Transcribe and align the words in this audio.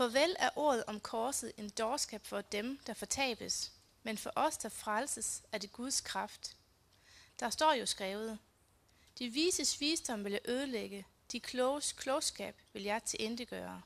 For 0.00 0.08
vel 0.08 0.36
er 0.38 0.50
ordet 0.56 0.84
om 0.86 1.00
korset 1.00 1.52
en 1.56 1.70
dårskab 1.70 2.26
for 2.26 2.40
dem, 2.40 2.78
der 2.86 2.94
fortabes, 2.94 3.72
men 4.02 4.18
for 4.18 4.32
os, 4.36 4.56
der 4.56 4.68
frelses, 4.68 5.42
er 5.52 5.58
det 5.58 5.72
Guds 5.72 6.00
kraft. 6.00 6.56
Der 7.40 7.50
står 7.50 7.72
jo 7.72 7.86
skrevet, 7.86 8.38
De 9.18 9.28
vises 9.28 9.80
visdom 9.80 10.24
vil 10.24 10.32
jeg 10.32 10.40
ødelægge, 10.48 11.06
de 11.32 11.40
kloges 11.40 11.92
klogskab 11.92 12.56
vil 12.72 12.82
jeg 12.82 13.04
til 13.04 13.46
gøre. 13.46 13.82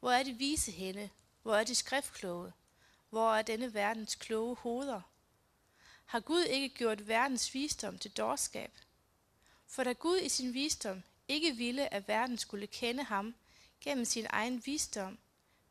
Hvor 0.00 0.10
er 0.10 0.22
de 0.22 0.32
vise 0.32 0.72
henne? 0.72 1.10
Hvor 1.42 1.56
er 1.56 1.64
de 1.64 1.74
skriftkloge? 1.74 2.52
Hvor 3.10 3.34
er 3.34 3.42
denne 3.42 3.74
verdens 3.74 4.14
kloge 4.14 4.56
hoveder? 4.56 5.00
Har 6.04 6.20
Gud 6.20 6.42
ikke 6.42 6.68
gjort 6.68 7.08
verdens 7.08 7.54
visdom 7.54 7.98
til 7.98 8.10
dårskab? 8.10 8.72
For 9.66 9.84
da 9.84 9.92
Gud 9.92 10.18
i 10.18 10.28
sin 10.28 10.54
visdom 10.54 11.02
ikke 11.28 11.56
ville, 11.56 11.94
at 11.94 12.08
verden 12.08 12.38
skulle 12.38 12.66
kende 12.66 13.02
ham 13.02 13.34
gennem 13.80 14.04
sin 14.04 14.26
egen 14.30 14.66
visdom, 14.66 15.18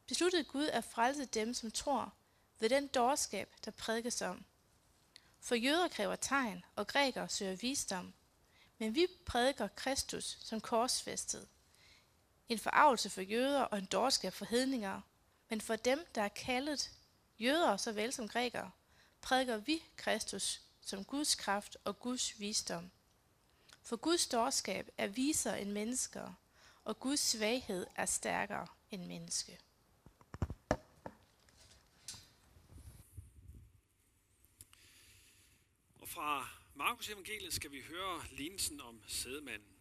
besluttede 0.08 0.44
Gud 0.44 0.66
at 0.66 0.84
frelse 0.84 1.26
dem, 1.26 1.54
som 1.54 1.72
tror, 1.72 2.14
ved 2.60 2.70
den 2.70 2.88
dårskab, 2.88 3.56
der 3.66 3.72
prædikes 3.72 4.22
om. 4.22 4.46
For 5.40 5.56
jøder 5.56 5.88
kræver 5.88 6.16
tegn, 6.16 6.66
og 6.76 6.88
grækere 6.88 7.30
søger 7.30 7.56
visdom. 7.56 8.14
Men 8.78 8.96
vi 8.96 9.08
prædiker 9.26 9.68
Kristus 9.68 10.38
som 10.42 10.62
korsfæstet. 10.62 11.48
En 12.50 12.60
forarvelse 12.60 13.10
for 13.10 13.22
jøder 13.22 13.62
og 13.62 13.78
en 13.78 13.86
dårskab 13.86 14.34
for 14.34 14.46
hedninger. 14.46 15.02
Men 15.50 15.62
for 15.62 15.76
dem, 15.76 16.06
der 16.16 16.22
er 16.22 16.28
kaldet, 16.28 16.92
jøder 17.40 17.78
såvel 17.78 18.14
som 18.14 18.28
grækere, 18.28 18.72
prædiker 19.22 19.58
vi 19.58 19.84
Kristus 19.96 20.62
som 20.82 21.04
Guds 21.04 21.36
kraft 21.36 21.78
og 21.84 22.00
Guds 22.00 22.40
visdom. 22.40 22.92
For 23.82 23.96
Guds 23.96 24.28
dårskab 24.28 24.90
er 24.98 25.08
visere 25.08 25.62
end 25.62 25.72
mennesker, 25.72 26.34
og 26.86 27.00
Guds 27.00 27.20
svaghed 27.20 27.88
er 27.96 28.06
stærkere 28.06 28.68
end 28.92 29.06
menneske. 29.06 29.60
Og 36.00 36.10
fra 36.10 36.50
Markus 36.76 37.10
evangeliet 37.10 37.54
skal 37.54 37.72
vi 37.72 37.82
høre 37.82 38.24
lignelsen 38.32 38.82
om 38.82 39.02
sædemanden. 39.08 39.76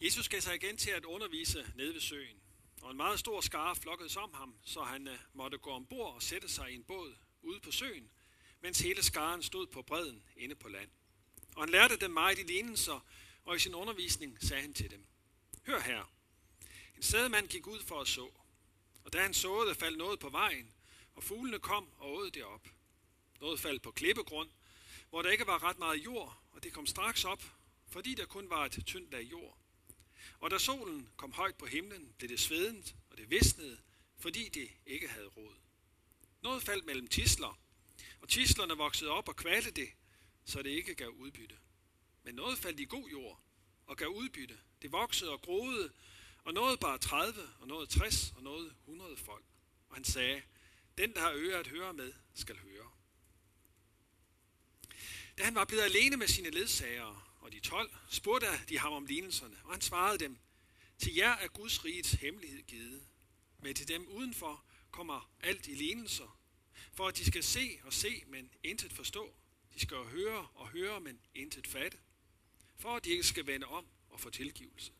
Jesus 0.00 0.28
gav 0.28 0.40
sig 0.40 0.54
igen 0.54 0.76
til 0.76 0.90
at 0.90 1.04
undervise 1.04 1.72
nede 1.76 1.94
ved 1.94 2.00
søen, 2.00 2.40
og 2.82 2.90
en 2.90 2.96
meget 2.96 3.18
stor 3.18 3.40
skare 3.40 3.76
flokkedes 3.76 4.16
om 4.16 4.34
ham, 4.34 4.54
så 4.64 4.82
han 4.82 5.08
øh, 5.08 5.18
måtte 5.32 5.58
gå 5.58 5.70
ombord 5.70 6.14
og 6.14 6.22
sætte 6.22 6.48
sig 6.48 6.72
i 6.72 6.74
en 6.74 6.84
båd 6.84 7.16
ude 7.42 7.60
på 7.60 7.70
søen, 7.70 8.10
mens 8.60 8.80
hele 8.80 9.02
skaren 9.02 9.42
stod 9.42 9.66
på 9.66 9.82
bredden 9.82 10.24
inde 10.36 10.54
på 10.54 10.68
land. 10.68 10.90
Og 11.56 11.62
han 11.62 11.70
lærte 11.70 11.96
dem 11.96 12.10
meget 12.10 12.38
i 12.38 12.42
lignelser, 12.42 13.06
og 13.48 13.56
i 13.56 13.58
sin 13.58 13.74
undervisning 13.74 14.38
sagde 14.40 14.62
han 14.62 14.74
til 14.74 14.90
dem, 14.90 15.06
Hør 15.66 15.80
her, 15.80 16.12
en 16.96 17.02
sædemand 17.02 17.48
gik 17.48 17.66
ud 17.66 17.82
for 17.82 18.00
at 18.00 18.08
så, 18.08 18.30
og 19.04 19.12
da 19.12 19.22
han 19.22 19.34
såede, 19.34 19.74
faldt 19.74 19.98
noget 19.98 20.18
på 20.18 20.28
vejen, 20.28 20.72
og 21.14 21.22
fuglene 21.22 21.58
kom 21.58 21.88
og 21.98 22.12
åd 22.12 22.30
det 22.30 22.44
op. 22.44 22.68
Noget 23.40 23.60
faldt 23.60 23.82
på 23.82 23.90
klippegrund, 23.90 24.48
hvor 25.10 25.22
der 25.22 25.30
ikke 25.30 25.46
var 25.46 25.62
ret 25.62 25.78
meget 25.78 26.04
jord, 26.04 26.42
og 26.52 26.62
det 26.62 26.72
kom 26.72 26.86
straks 26.86 27.24
op, 27.24 27.42
fordi 27.86 28.14
der 28.14 28.26
kun 28.26 28.50
var 28.50 28.64
et 28.64 28.82
tyndt 28.86 29.12
lag 29.12 29.22
jord. 29.22 29.58
Og 30.40 30.50
da 30.50 30.58
solen 30.58 31.08
kom 31.16 31.32
højt 31.32 31.56
på 31.56 31.66
himlen, 31.66 32.14
blev 32.18 32.30
det 32.30 32.40
svedent, 32.40 32.94
og 33.10 33.16
det 33.16 33.30
visnede, 33.30 33.78
fordi 34.16 34.48
det 34.48 34.70
ikke 34.86 35.08
havde 35.08 35.26
rod. 35.26 35.54
Noget 36.42 36.62
faldt 36.62 36.84
mellem 36.84 37.06
tisler, 37.06 37.58
og 38.20 38.28
tislerne 38.28 38.74
voksede 38.74 39.10
op 39.10 39.28
og 39.28 39.36
kvalte 39.36 39.70
det, 39.70 39.88
så 40.44 40.62
det 40.62 40.70
ikke 40.70 40.94
gav 40.94 41.08
udbytte. 41.08 41.56
Men 42.28 42.34
noget 42.34 42.58
faldt 42.58 42.80
i 42.80 42.84
god 42.84 43.08
jord 43.08 43.40
og 43.86 43.96
gav 43.96 44.08
udbytte. 44.08 44.58
Det 44.82 44.92
voksede 44.92 45.30
og 45.30 45.42
groede, 45.42 45.92
og 46.44 46.54
noget 46.54 46.80
bare 46.80 46.98
30, 46.98 47.40
og 47.60 47.68
noget 47.68 47.88
60, 47.88 48.32
og 48.36 48.42
noget 48.42 48.74
100 48.84 49.16
folk. 49.16 49.44
Og 49.88 49.96
han 49.96 50.04
sagde, 50.04 50.42
den 50.98 51.14
der 51.14 51.20
har 51.20 51.32
øre 51.34 51.58
at 51.58 51.66
høre 51.66 51.92
med, 51.92 52.12
skal 52.34 52.58
høre. 52.58 52.90
Da 55.38 55.44
han 55.44 55.54
var 55.54 55.64
blevet 55.64 55.82
alene 55.82 56.16
med 56.16 56.28
sine 56.28 56.50
ledsagere 56.50 57.22
og 57.40 57.52
de 57.52 57.60
12, 57.60 57.96
spurgte 58.08 58.46
de 58.68 58.78
ham 58.78 58.92
om 58.92 59.06
lignelserne, 59.06 59.56
og 59.64 59.72
han 59.72 59.80
svarede 59.80 60.18
dem, 60.18 60.38
til 60.98 61.14
jer 61.14 61.36
er 61.36 61.48
Guds 61.48 61.84
rigets 61.84 62.12
hemmelighed 62.12 62.62
givet, 62.62 63.06
men 63.62 63.74
til 63.74 63.88
dem 63.88 64.08
udenfor 64.08 64.64
kommer 64.90 65.30
alt 65.40 65.66
i 65.66 65.74
lignelser, 65.74 66.40
for 66.92 67.08
at 67.08 67.16
de 67.16 67.24
skal 67.24 67.44
se 67.44 67.80
og 67.84 67.92
se, 67.92 68.22
men 68.26 68.50
intet 68.62 68.92
forstå. 68.92 69.34
De 69.74 69.80
skal 69.80 69.96
høre 69.96 70.48
og 70.54 70.68
høre, 70.68 71.00
men 71.00 71.20
intet 71.34 71.66
fatte, 71.66 71.98
for 72.78 72.96
at 72.96 73.04
de 73.04 73.10
ikke 73.10 73.24
skal 73.24 73.46
vende 73.46 73.66
om 73.66 73.86
og 74.10 74.20
få 74.20 74.30
tilgivelse. 74.30 74.92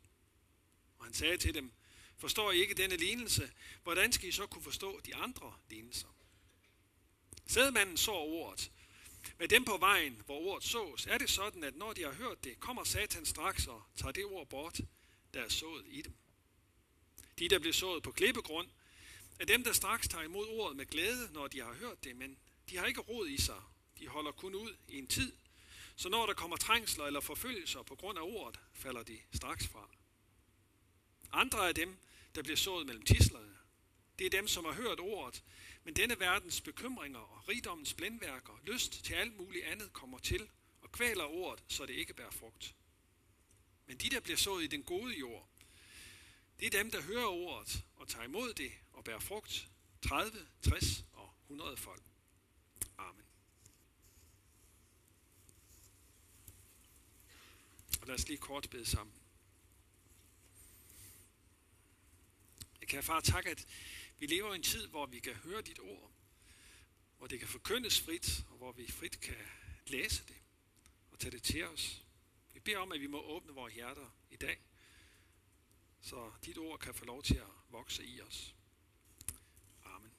Og 0.98 1.04
han 1.04 1.14
sagde 1.14 1.36
til 1.36 1.54
dem, 1.54 1.72
forstår 2.16 2.52
I 2.52 2.60
ikke 2.60 2.74
denne 2.74 2.96
lignelse, 2.96 3.50
hvordan 3.82 4.12
skal 4.12 4.28
I 4.28 4.32
så 4.32 4.46
kunne 4.46 4.62
forstå 4.62 5.00
de 5.00 5.14
andre 5.14 5.54
lignelser? 5.70 6.08
Sædmanden 7.46 7.96
så 7.96 8.12
ordet. 8.12 8.70
Med 9.38 9.48
dem 9.48 9.64
på 9.64 9.76
vejen, 9.76 10.22
hvor 10.26 10.38
ordet 10.40 10.64
sås, 10.64 11.06
er 11.06 11.18
det 11.18 11.30
sådan, 11.30 11.64
at 11.64 11.76
når 11.76 11.92
de 11.92 12.02
har 12.02 12.12
hørt 12.12 12.44
det, 12.44 12.60
kommer 12.60 12.84
Satan 12.84 13.26
straks 13.26 13.66
og 13.66 13.82
tager 13.96 14.12
det 14.12 14.24
ord 14.24 14.48
bort, 14.48 14.80
der 15.34 15.40
er 15.40 15.48
sået 15.48 15.84
i 15.88 16.02
dem. 16.02 16.14
De, 17.38 17.48
der 17.48 17.58
blev 17.58 17.72
sået 17.72 18.02
på 18.02 18.12
klippegrund, 18.12 18.68
er 19.40 19.44
dem, 19.44 19.64
der 19.64 19.72
straks 19.72 20.08
tager 20.08 20.24
imod 20.24 20.48
ordet 20.48 20.76
med 20.76 20.86
glæde, 20.86 21.32
når 21.32 21.48
de 21.48 21.60
har 21.60 21.74
hørt 21.74 22.04
det, 22.04 22.16
men 22.16 22.38
de 22.70 22.76
har 22.76 22.86
ikke 22.86 23.00
rod 23.00 23.28
i 23.28 23.40
sig. 23.40 23.62
De 23.98 24.08
holder 24.08 24.32
kun 24.32 24.54
ud 24.54 24.76
i 24.88 24.98
en 24.98 25.06
tid, 25.06 25.32
så 25.98 26.08
når 26.08 26.26
der 26.26 26.34
kommer 26.34 26.56
trængsler 26.56 27.04
eller 27.04 27.20
forfølgelser 27.20 27.82
på 27.82 27.94
grund 27.94 28.18
af 28.18 28.22
ordet, 28.22 28.60
falder 28.72 29.02
de 29.02 29.18
straks 29.34 29.66
fra. 29.66 29.88
Andre 31.32 31.68
af 31.68 31.74
dem, 31.74 31.98
der 32.34 32.42
bliver 32.42 32.56
sået 32.56 32.86
mellem 32.86 33.04
tislerne, 33.04 33.56
det 34.18 34.26
er 34.26 34.30
dem, 34.30 34.48
som 34.48 34.64
har 34.64 34.72
hørt 34.72 35.00
ordet, 35.00 35.42
men 35.84 35.96
denne 35.96 36.20
verdens 36.20 36.60
bekymringer 36.60 37.18
og 37.18 37.48
rigdommens 37.48 37.94
blændværker, 37.94 38.60
lyst 38.64 39.04
til 39.04 39.14
alt 39.14 39.36
muligt 39.36 39.64
andet 39.64 39.92
kommer 39.92 40.18
til 40.18 40.48
og 40.80 40.92
kvæler 40.92 41.24
ordet, 41.24 41.64
så 41.68 41.86
det 41.86 41.94
ikke 41.94 42.14
bærer 42.14 42.30
frugt. 42.30 42.74
Men 43.86 43.96
de, 43.96 44.10
der 44.10 44.20
bliver 44.20 44.36
sået 44.36 44.64
i 44.64 44.66
den 44.66 44.82
gode 44.82 45.18
jord, 45.18 45.48
det 46.60 46.66
er 46.66 46.82
dem, 46.82 46.90
der 46.90 47.02
hører 47.02 47.26
ordet 47.26 47.84
og 47.96 48.08
tager 48.08 48.24
imod 48.24 48.54
det 48.54 48.72
og 48.92 49.04
bærer 49.04 49.18
frugt 49.18 49.68
30, 50.02 50.46
60 50.62 51.04
og 51.12 51.32
100 51.42 51.76
folk. 51.76 52.02
Amen. 52.98 53.24
Og 57.97 57.97
lad 58.08 58.14
os 58.14 58.28
lige 58.28 58.38
kort 58.38 58.70
bede 58.70 58.86
sammen. 58.86 59.14
Jeg 62.80 62.88
kan 62.88 63.02
far 63.02 63.20
tak, 63.20 63.46
at 63.46 63.66
vi 64.18 64.26
lever 64.26 64.52
i 64.52 64.56
en 64.56 64.62
tid, 64.62 64.86
hvor 64.86 65.06
vi 65.06 65.18
kan 65.18 65.34
høre 65.34 65.62
dit 65.62 65.78
ord, 65.80 66.12
hvor 67.18 67.26
det 67.26 67.38
kan 67.38 67.48
forkyndes 67.48 68.00
frit, 68.00 68.44
og 68.50 68.56
hvor 68.56 68.72
vi 68.72 68.90
frit 68.90 69.20
kan 69.20 69.36
læse 69.86 70.26
det 70.28 70.36
og 71.10 71.18
tage 71.18 71.30
det 71.30 71.42
til 71.42 71.64
os. 71.64 72.02
Vi 72.54 72.60
beder 72.60 72.78
om, 72.78 72.92
at 72.92 73.00
vi 73.00 73.06
må 73.06 73.20
åbne 73.20 73.52
vores 73.52 73.74
hjerter 73.74 74.10
i 74.30 74.36
dag, 74.36 74.58
så 76.00 76.32
dit 76.44 76.58
ord 76.58 76.78
kan 76.78 76.94
få 76.94 77.04
lov 77.04 77.22
til 77.22 77.36
at 77.36 77.48
vokse 77.68 78.04
i 78.04 78.20
os. 78.20 78.54
Amen. 79.84 80.12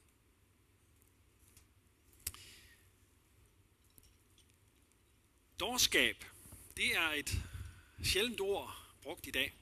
Dårskab, 5.60 6.24
det 6.76 6.96
er 6.96 7.08
et 7.08 7.49
sjældent 8.02 8.40
ord 8.40 8.76
brugt 9.02 9.26
i 9.26 9.30
dag. 9.30 9.52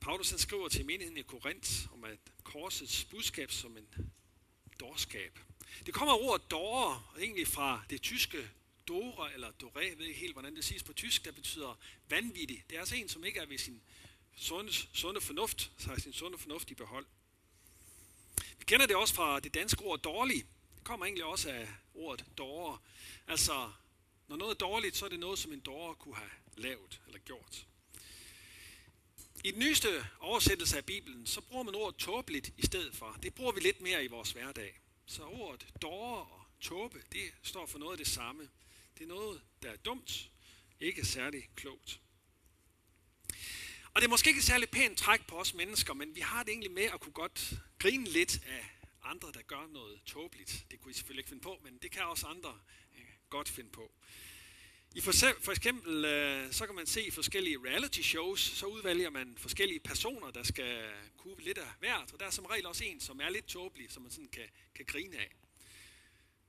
Paulus 0.00 0.30
han 0.30 0.38
skriver 0.38 0.68
til 0.68 0.86
menigheden 0.86 1.18
i 1.18 1.22
Korinth 1.22 1.92
om 1.92 2.04
at 2.04 2.18
korsets 2.42 3.04
budskab 3.04 3.52
som 3.52 3.76
en 3.76 4.12
dårskab. 4.80 5.38
Det 5.86 5.94
kommer 5.94 6.14
ordet 6.14 6.50
dårer 6.50 7.14
egentlig 7.18 7.48
fra 7.48 7.82
det 7.90 8.02
tyske 8.02 8.50
dore 8.88 9.34
eller 9.34 9.50
dore, 9.50 9.84
jeg 9.88 9.98
ved 9.98 10.06
ikke 10.06 10.20
helt, 10.20 10.32
hvordan 10.32 10.56
det 10.56 10.64
siges 10.64 10.82
på 10.82 10.92
tysk, 10.92 11.24
der 11.24 11.32
betyder 11.32 11.78
vanvittig. 12.08 12.64
Det 12.70 12.76
er 12.76 12.80
altså 12.80 12.96
en, 12.96 13.08
som 13.08 13.24
ikke 13.24 13.40
er 13.40 13.46
ved 13.46 13.58
sin 13.58 13.82
sunde, 14.36 14.72
sunde 14.72 15.20
fornuft, 15.20 15.70
så 15.78 15.88
har 15.88 16.00
sin 16.00 16.12
sunde 16.12 16.38
fornuft 16.38 16.70
i 16.70 16.74
behold. 16.74 17.06
Vi 18.58 18.64
kender 18.64 18.86
det 18.86 18.96
også 18.96 19.14
fra 19.14 19.40
det 19.40 19.54
danske 19.54 19.82
ord 19.82 19.98
dårlig. 19.98 20.44
Det 20.74 20.84
kommer 20.84 21.06
egentlig 21.06 21.24
også 21.24 21.50
af 21.50 21.68
ordet 21.94 22.24
dårer. 22.38 22.82
Altså, 23.26 23.72
når 24.28 24.36
noget 24.36 24.50
er 24.50 24.58
dårligt, 24.58 24.96
så 24.96 25.04
er 25.04 25.08
det 25.08 25.20
noget, 25.20 25.38
som 25.38 25.52
en 25.52 25.60
dårer 25.60 25.94
kunne 25.94 26.16
have 26.16 26.30
lavet 26.58 27.00
eller 27.06 27.18
gjort. 27.18 27.66
I 29.44 29.50
den 29.50 29.58
nyeste 29.58 30.06
oversættelse 30.20 30.76
af 30.76 30.84
Bibelen, 30.84 31.26
så 31.26 31.40
bruger 31.40 31.62
man 31.62 31.74
ordet 31.74 31.96
tåbeligt 31.96 32.52
i 32.56 32.66
stedet 32.66 32.96
for. 32.96 33.18
Det 33.22 33.34
bruger 33.34 33.52
vi 33.52 33.60
lidt 33.60 33.80
mere 33.80 34.04
i 34.04 34.08
vores 34.08 34.32
hverdag. 34.32 34.80
Så 35.06 35.22
ordet 35.22 35.66
dåre 35.82 36.20
og 36.20 36.40
tåbe, 36.60 37.02
det 37.12 37.32
står 37.42 37.66
for 37.66 37.78
noget 37.78 37.92
af 37.92 37.98
det 37.98 38.06
samme. 38.06 38.48
Det 38.98 39.04
er 39.04 39.08
noget, 39.08 39.42
der 39.62 39.70
er 39.70 39.76
dumt, 39.76 40.30
ikke 40.80 41.06
særlig 41.06 41.48
klogt. 41.56 42.00
Og 43.94 44.00
det 44.00 44.04
er 44.04 44.08
måske 44.08 44.28
ikke 44.28 44.38
et 44.38 44.44
særligt 44.44 44.70
pænt 44.70 44.98
træk 44.98 45.26
på 45.26 45.36
os 45.36 45.54
mennesker, 45.54 45.94
men 45.94 46.16
vi 46.16 46.20
har 46.20 46.42
det 46.42 46.50
egentlig 46.50 46.70
med 46.70 46.82
at 46.82 47.00
kunne 47.00 47.12
godt 47.12 47.52
grine 47.78 48.04
lidt 48.04 48.40
af 48.46 48.70
andre, 49.02 49.32
der 49.32 49.42
gør 49.42 49.66
noget 49.72 50.00
tåbeligt. 50.06 50.66
Det 50.70 50.80
kunne 50.80 50.90
I 50.90 50.94
selvfølgelig 50.94 51.20
ikke 51.20 51.28
finde 51.28 51.42
på, 51.42 51.60
men 51.64 51.78
det 51.82 51.90
kan 51.90 52.02
også 52.02 52.26
andre 52.26 52.60
øh, 52.96 53.04
godt 53.30 53.48
finde 53.48 53.70
på. 53.70 53.92
I 54.94 55.00
for, 55.00 55.12
for 55.40 55.52
eksempel, 55.52 56.04
øh, 56.04 56.52
så 56.52 56.66
kan 56.66 56.74
man 56.74 56.86
se 56.86 57.06
i 57.06 57.10
forskellige 57.10 57.58
reality 57.66 58.00
shows, 58.00 58.40
så 58.40 58.66
udvælger 58.66 59.10
man 59.10 59.34
forskellige 59.38 59.80
personer, 59.80 60.30
der 60.30 60.42
skal 60.42 60.90
kunne 61.16 61.42
lidt 61.42 61.58
af 61.58 61.66
hvert, 61.78 62.12
og 62.12 62.20
der 62.20 62.26
er 62.26 62.30
som 62.30 62.46
regel 62.46 62.66
også 62.66 62.84
en, 62.84 63.00
som 63.00 63.20
er 63.20 63.30
lidt 63.30 63.46
tåbelig, 63.46 63.90
som 63.90 64.02
man 64.02 64.12
sådan 64.12 64.28
kan, 64.28 64.48
kan 64.74 64.84
grine 64.84 65.16
af. 65.16 65.34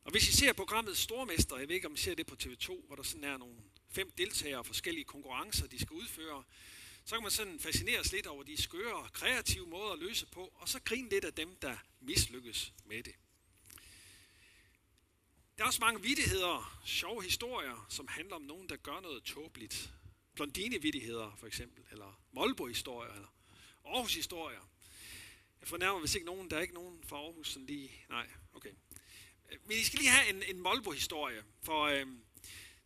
Og 0.04 0.12
hvis 0.12 0.30
I 0.30 0.32
ser 0.32 0.54
programmet 0.54 0.98
Stormester, 0.98 1.58
jeg 1.58 1.68
ved 1.68 1.76
ikke 1.76 1.88
om 1.88 1.94
I 1.94 1.98
ser 1.98 2.16
det 2.16 2.28
på 2.28 2.36
TV2, 2.44 2.86
hvor 2.88 2.96
der 2.96 3.04
sådan 3.04 3.24
er 3.24 3.38
nogle 3.38 3.56
fem 3.90 4.12
deltagere 4.18 4.60
og 4.60 4.66
forskellige 4.66 5.06
konkurrencer, 5.06 5.68
de 5.68 5.80
skal 5.80 5.94
udføre, 5.94 6.44
så 7.06 7.16
kan 7.16 7.24
man 7.24 7.32
sådan 7.32 7.60
fascineres 7.60 8.12
lidt 8.12 8.28
over 8.28 8.44
de 8.44 8.62
skøre, 8.62 9.10
kreative 9.14 9.68
måder 9.68 9.92
at 9.92 10.00
løse 10.00 10.26
på, 10.26 10.54
og 10.56 10.70
så 10.70 10.80
grine 10.82 11.10
lidt 11.10 11.26
af 11.26 11.34
dem, 11.34 11.56
der 11.56 11.76
mislykkes 12.02 12.74
med 12.86 13.04
det. 13.04 13.16
Der 15.60 15.66
er 15.66 15.68
også 15.68 15.82
mange 15.82 16.02
vidtigheder, 16.02 16.82
sjove 16.86 17.24
historier, 17.24 17.86
som 17.90 18.08
handler 18.08 18.36
om 18.36 18.42
nogen, 18.42 18.70
der 18.70 18.76
gør 18.76 19.00
noget 19.02 19.24
tåbeligt. 19.24 19.94
Blondine-vittigheder 20.36 21.36
for 21.40 21.48
eksempel, 21.48 21.84
eller 21.92 22.22
Molbo-historier, 22.32 23.14
eller 23.14 23.28
Aarhus-historier. 23.86 24.70
Jeg 25.60 25.68
fornærmer 25.68 26.00
hvis 26.00 26.16
ikke 26.16 26.26
nogen, 26.26 26.50
der 26.50 26.58
er 26.58 26.62
ikke 26.62 26.74
nogen 26.74 27.04
fra 27.04 27.18
Aarhus 27.18 27.52
sådan 27.52 27.66
lige, 27.66 27.92
nej, 28.10 28.28
okay. 28.54 28.70
Øh, 29.52 29.58
men 29.66 29.78
I 29.78 29.84
skal 29.84 30.00
lige 30.00 30.10
have 30.10 30.30
en, 30.30 30.56
en 30.56 30.62
Molbo-historie, 30.62 31.44
for 31.64 31.84
øh, 31.84 32.08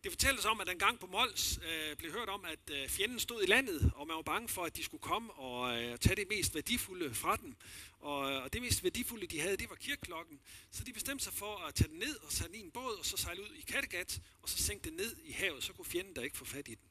det 0.04 0.12
fortælles 0.12 0.44
om, 0.44 0.60
at 0.60 0.68
en 0.68 0.78
gang 0.78 1.00
på 1.00 1.06
Mols 1.06 1.58
øh, 1.62 1.96
blev 1.96 2.12
hørt 2.12 2.28
om, 2.28 2.44
at 2.44 2.70
øh, 2.70 2.88
fjenden 2.88 3.20
stod 3.20 3.42
i 3.42 3.46
landet, 3.46 3.92
og 3.94 4.06
man 4.06 4.16
var 4.16 4.22
bange 4.22 4.48
for, 4.48 4.64
at 4.64 4.76
de 4.76 4.84
skulle 4.84 5.00
komme 5.00 5.32
og 5.32 5.82
øh, 5.82 5.98
tage 5.98 6.16
det 6.16 6.28
mest 6.28 6.54
værdifulde 6.54 7.14
fra 7.14 7.36
dem. 7.36 7.56
Og, 8.00 8.18
og 8.18 8.52
det 8.52 8.62
mest 8.62 8.84
værdifulde, 8.84 9.26
de 9.26 9.40
havde, 9.40 9.56
det 9.56 9.70
var 9.70 9.76
kirkeklokken. 9.76 10.40
Så 10.70 10.84
de 10.84 10.92
bestemte 10.92 11.24
sig 11.24 11.32
for 11.32 11.56
at 11.56 11.74
tage 11.74 11.88
den 11.88 11.98
ned 11.98 12.16
og 12.16 12.32
sætte 12.32 12.52
den 12.52 12.60
i 12.60 12.64
en 12.64 12.70
båd, 12.70 12.98
og 12.98 13.06
så 13.06 13.16
sejle 13.16 13.42
ud 13.42 13.54
i 13.56 13.60
Kattegat, 13.60 14.20
og 14.42 14.48
så 14.48 14.62
sænke 14.62 14.84
den 14.88 14.96
ned 14.96 15.16
i 15.24 15.32
havet. 15.32 15.64
Så 15.64 15.72
kunne 15.72 15.84
fjenden 15.84 16.16
der 16.16 16.22
ikke 16.22 16.36
få 16.36 16.44
fat 16.44 16.68
i 16.68 16.74
den. 16.74 16.88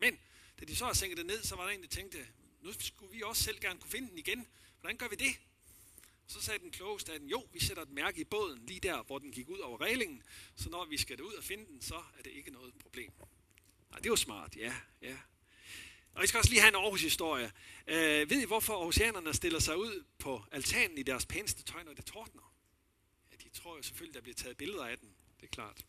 Men 0.00 0.18
da 0.60 0.64
de 0.64 0.76
så 0.76 0.84
har 0.84 0.92
sænket 0.92 1.18
den 1.18 1.26
ned, 1.26 1.42
så 1.42 1.56
var 1.56 1.64
der 1.64 1.70
en, 1.70 1.82
der 1.82 1.88
tænkte, 1.88 2.18
nu 2.62 2.72
skulle 2.78 3.12
vi 3.12 3.22
også 3.22 3.42
selv 3.42 3.60
gerne 3.60 3.80
kunne 3.80 3.90
finde 3.90 4.08
den 4.08 4.18
igen. 4.18 4.46
Hvordan 4.80 4.96
gør 4.96 5.08
vi 5.08 5.16
det? 5.16 5.36
Så 6.26 6.40
sagde 6.40 6.58
den 6.58 6.70
klogeste 6.70 7.12
af 7.12 7.20
den, 7.20 7.28
jo, 7.28 7.46
vi 7.52 7.60
sætter 7.60 7.82
et 7.82 7.90
mærke 7.90 8.20
i 8.20 8.24
båden, 8.24 8.66
lige 8.66 8.80
der, 8.80 9.02
hvor 9.02 9.18
den 9.18 9.32
gik 9.32 9.48
ud 9.48 9.58
over 9.58 9.80
reglingen, 9.80 10.22
så 10.54 10.70
når 10.70 10.84
vi 10.84 10.96
skal 10.96 11.22
ud 11.22 11.32
og 11.32 11.44
finde 11.44 11.66
den, 11.66 11.82
så 11.82 11.94
er 12.18 12.22
det 12.24 12.32
ikke 12.32 12.50
noget 12.50 12.74
problem. 12.78 13.12
Nej, 13.90 13.98
det 13.98 14.10
var 14.10 14.16
smart, 14.16 14.56
ja, 14.56 14.74
ja. 15.02 15.16
Og 16.12 16.24
I 16.24 16.26
skal 16.26 16.38
også 16.38 16.50
lige 16.50 16.60
have 16.60 16.68
en 16.68 16.74
Aarhus-historie. 16.74 17.52
Øh, 17.86 18.30
ved 18.30 18.42
I, 18.42 18.44
hvorfor 18.44 18.74
aarhusianerne 18.74 19.34
stiller 19.34 19.58
sig 19.58 19.76
ud 19.76 20.04
på 20.18 20.44
altanen 20.52 20.98
i 20.98 21.02
deres 21.02 21.26
pæneste 21.26 21.62
tøj, 21.62 21.82
når 21.82 21.92
det 21.92 22.04
tordner? 22.04 22.54
Ja, 23.30 23.36
de 23.44 23.48
tror 23.48 23.76
jo 23.76 23.82
selvfølgelig, 23.82 24.14
der 24.14 24.20
bliver 24.20 24.34
taget 24.34 24.56
billeder 24.56 24.84
af 24.84 24.98
den. 24.98 25.08
Det 25.40 25.46
er 25.46 25.50
klart. 25.50 25.84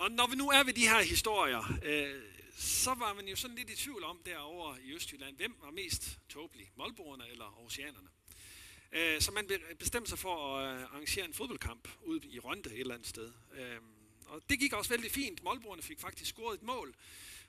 Og 0.00 0.10
når 0.10 0.26
vi 0.26 0.36
nu 0.36 0.48
er 0.48 0.64
ved 0.64 0.72
de 0.72 0.88
her 0.88 1.02
historier, 1.02 1.78
øh, 1.82 2.22
så 2.56 2.94
var 2.94 3.12
man 3.12 3.28
jo 3.28 3.36
sådan 3.36 3.56
lidt 3.56 3.70
i 3.70 3.76
tvivl 3.76 4.04
om 4.04 4.20
derovre 4.26 4.82
i 4.82 4.92
Østjylland, 4.92 5.36
hvem 5.36 5.56
var 5.62 5.70
mest 5.70 6.18
tåbelig, 6.28 6.72
Målborgerne 6.76 7.28
eller 7.30 7.44
Aarhusianerne. 7.44 8.08
Øh, 8.92 9.20
så 9.20 9.32
man 9.32 9.50
bestemte 9.78 10.08
sig 10.08 10.18
for 10.18 10.56
at 10.56 10.76
øh, 10.76 10.82
arrangere 10.82 11.24
en 11.24 11.34
fodboldkamp 11.34 11.88
ude 12.02 12.28
i 12.28 12.38
Rønde 12.38 12.70
et 12.74 12.80
eller 12.80 12.94
andet 12.94 13.08
sted. 13.08 13.32
Øh, 13.54 13.76
og 14.26 14.42
det 14.50 14.58
gik 14.58 14.72
også 14.72 14.90
vældig 14.90 15.10
fint. 15.10 15.42
Målborgerne 15.42 15.82
fik 15.82 16.00
faktisk 16.00 16.30
scoret 16.30 16.54
et 16.54 16.62
mål. 16.62 16.94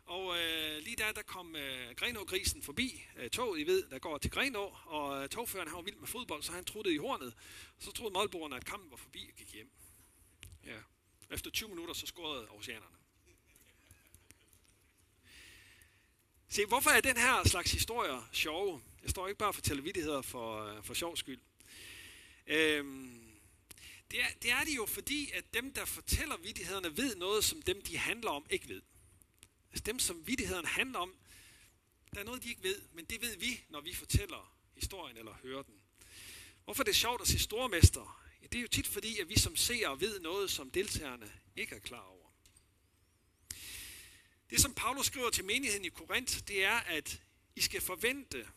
Og 0.05 0.37
øh, 0.37 0.77
lige 0.83 0.95
der, 0.95 1.11
der 1.11 1.21
kom 1.21 1.55
øh, 1.55 1.95
Grenå-grisen 1.95 2.63
forbi 2.63 3.05
øh, 3.17 3.29
toget, 3.29 3.59
I 3.59 3.63
ved, 3.63 3.83
der 3.89 3.99
går 3.99 4.17
til 4.17 4.31
Grenå, 4.31 4.75
og 4.85 5.23
øh, 5.23 5.29
togføreren 5.29 5.69
han 5.69 5.75
var 5.75 5.83
vild 5.83 5.97
med 5.97 6.07
fodbold, 6.07 6.43
så 6.43 6.51
han 6.51 6.65
truttede 6.65 6.95
i 6.95 6.97
hornet. 6.97 7.33
Så 7.79 7.91
troede 7.91 8.13
Målborgerne, 8.13 8.55
at 8.55 8.65
kampen 8.65 8.91
var 8.91 8.97
forbi 8.97 9.29
og 9.31 9.35
gik 9.37 9.53
hjem. 9.53 9.69
Ja. 10.65 10.77
Efter 11.31 11.51
20 11.51 11.69
minutter, 11.69 11.93
så 11.93 12.05
scorede 12.05 12.49
oceanerne. 12.49 12.95
Se, 16.49 16.65
hvorfor 16.65 16.89
er 16.89 17.01
den 17.01 17.17
her 17.17 17.47
slags 17.47 17.71
historier 17.71 18.29
sjove? 18.31 18.81
Jeg 19.03 19.09
står 19.09 19.27
ikke 19.27 19.37
bare 19.37 19.53
for 19.53 19.57
fortæller 19.57 19.83
vidtigheder 19.83 20.21
for, 20.21 20.63
øh, 20.63 20.83
for 20.83 20.93
sjov 20.93 21.17
skyld. 21.17 21.39
Øhm, 22.47 23.31
det, 24.11 24.21
er, 24.21 24.27
det 24.41 24.51
er 24.51 24.63
det 24.63 24.75
jo 24.75 24.85
fordi, 24.85 25.31
at 25.33 25.53
dem, 25.53 25.73
der 25.73 25.85
fortæller 25.85 26.37
vidtighederne, 26.37 26.97
ved 26.97 27.15
noget, 27.15 27.43
som 27.43 27.61
dem, 27.61 27.81
de 27.81 27.97
handler 27.97 28.31
om, 28.31 28.45
ikke 28.49 28.69
ved. 28.69 28.81
Altså 29.71 29.83
dem, 29.85 29.99
som 29.99 30.27
vidtighederne 30.27 30.67
handler 30.67 30.99
om, 30.99 31.13
der 32.13 32.19
er 32.19 32.23
noget, 32.23 32.43
de 32.43 32.49
ikke 32.49 32.63
ved, 32.63 32.81
men 32.93 33.05
det 33.05 33.21
ved 33.21 33.37
vi, 33.37 33.63
når 33.69 33.81
vi 33.81 33.93
fortæller 33.93 34.53
historien 34.75 35.17
eller 35.17 35.33
hører 35.43 35.63
den. 35.63 35.75
Hvorfor 36.65 36.83
er 36.83 36.85
det 36.85 36.95
sjovt 36.95 37.21
at 37.21 37.27
se 37.27 37.39
stormester? 37.39 38.20
Ja, 38.41 38.47
det 38.47 38.57
er 38.57 38.61
jo 38.61 38.67
tit 38.67 38.87
fordi, 38.87 39.19
at 39.19 39.29
vi 39.29 39.39
som 39.39 39.55
ser 39.55 39.95
ved 39.95 40.19
noget, 40.19 40.51
som 40.51 40.71
deltagerne 40.71 41.31
ikke 41.55 41.75
er 41.75 41.79
klar 41.79 42.01
over. 42.01 42.21
Det, 44.49 44.61
som 44.61 44.73
Paulus 44.73 45.05
skriver 45.05 45.29
til 45.29 45.45
menigheden 45.45 45.85
i 45.85 45.89
Korinth, 45.89 46.39
det 46.47 46.63
er, 46.63 46.77
at 46.77 47.21
I 47.55 47.61
skal 47.61 47.81
forvente, 47.81 48.47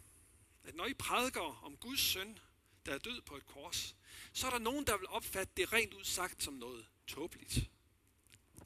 at 0.64 0.74
når 0.74 0.86
I 0.86 0.94
prædiker 0.94 1.64
om 1.64 1.76
Guds 1.76 2.00
søn, 2.00 2.38
der 2.86 2.94
er 2.94 2.98
død 2.98 3.20
på 3.20 3.36
et 3.36 3.46
kors, 3.46 3.96
så 4.32 4.46
er 4.46 4.50
der 4.50 4.58
nogen, 4.58 4.86
der 4.86 4.96
vil 4.98 5.08
opfatte 5.08 5.52
det 5.56 5.72
rent 5.72 5.94
ud 5.94 6.04
sagt 6.04 6.42
som 6.42 6.54
noget 6.54 6.86
tåbeligt. 7.06 7.54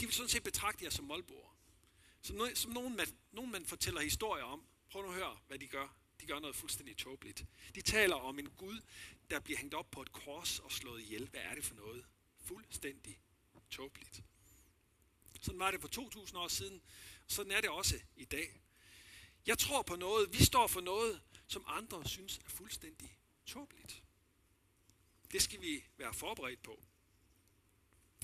De 0.01 0.07
vil 0.07 0.13
sådan 0.13 0.29
set 0.29 0.43
betragte 0.43 0.85
jer 0.85 0.91
som 0.91 1.05
målbord. 1.05 1.57
Som, 2.23 2.37
noget, 2.37 2.59
som 2.59 2.73
nogen, 2.73 2.97
man, 2.97 3.07
nogen, 3.33 3.51
man 3.51 3.67
fortæller 3.67 4.01
historier 4.01 4.45
om. 4.45 4.67
Prøv 4.91 5.03
nu 5.03 5.09
at 5.09 5.15
høre, 5.15 5.39
hvad 5.47 5.59
de 5.59 5.67
gør. 5.67 5.97
De 6.21 6.27
gør 6.27 6.39
noget 6.39 6.57
fuldstændig 6.57 6.97
tåbeligt. 6.97 7.45
De 7.75 7.81
taler 7.81 8.17
om 8.17 8.39
en 8.39 8.51
Gud, 8.51 8.81
der 9.31 9.41
bliver 9.41 9.59
hængt 9.59 9.75
op 9.75 9.91
på 9.91 10.03
et 10.03 10.13
kors 10.13 10.59
og 10.59 10.73
slået 10.73 11.01
ihjel. 11.01 11.29
Hvad 11.29 11.41
er 11.41 11.55
det 11.55 11.65
for 11.65 11.75
noget? 11.75 12.05
Fuldstændig 12.39 13.21
tåbeligt. 13.71 14.23
Sådan 15.41 15.59
var 15.59 15.71
det 15.71 15.81
for 15.81 15.89
2000 15.89 16.39
år 16.39 16.49
siden. 16.49 16.83
Sådan 17.27 17.53
er 17.53 17.61
det 17.61 17.71
også 17.71 18.01
i 18.17 18.25
dag. 18.25 18.61
Jeg 19.47 19.59
tror 19.59 19.83
på 19.83 19.97
noget, 19.97 20.33
vi 20.33 20.45
står 20.45 20.67
for 20.67 20.81
noget, 20.81 21.23
som 21.47 21.65
andre 21.67 22.09
synes 22.09 22.39
er 22.39 22.49
fuldstændig 22.49 23.19
tåbeligt. 23.47 24.03
Det 25.33 25.43
skal 25.43 25.61
vi 25.61 25.85
være 25.97 26.15
forberedt 26.15 26.63
på. 26.63 26.85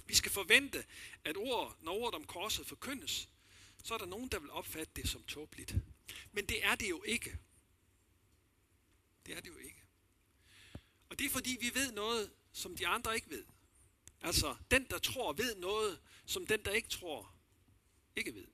Vi 0.07 0.15
skal 0.15 0.33
forvente, 0.33 0.85
at 1.25 1.37
ord, 1.37 1.77
når 1.81 1.93
ordet 1.93 2.15
om 2.15 2.25
korset 2.25 2.67
forkyndes, 2.67 3.29
så 3.85 3.95
er 3.95 3.99
der 3.99 4.07
nogen, 4.07 4.29
der 4.29 4.39
vil 4.39 4.51
opfatte 4.51 4.93
det 4.97 5.09
som 5.09 5.25
tåbeligt. 5.25 5.75
Men 6.33 6.47
det 6.47 6.65
er 6.65 6.75
det 6.75 6.91
jo 6.91 7.03
ikke. 7.03 7.39
Det 9.27 9.37
er 9.37 9.41
det 9.41 9.51
jo 9.51 9.57
ikke. 9.57 9.84
Og 11.09 11.19
det 11.19 11.25
er 11.25 11.31
fordi, 11.31 11.57
vi 11.61 11.75
ved 11.75 11.93
noget, 11.93 12.31
som 12.53 12.77
de 12.77 12.87
andre 12.87 13.15
ikke 13.15 13.31
ved. 13.31 13.45
Altså, 14.21 14.57
den, 14.71 14.87
der 14.91 14.99
tror, 14.99 15.33
ved 15.33 15.55
noget, 15.57 16.01
som 16.27 16.47
den, 16.47 16.65
der 16.65 16.71
ikke 16.71 16.89
tror, 16.89 17.35
ikke 18.17 18.35
ved. 18.35 18.47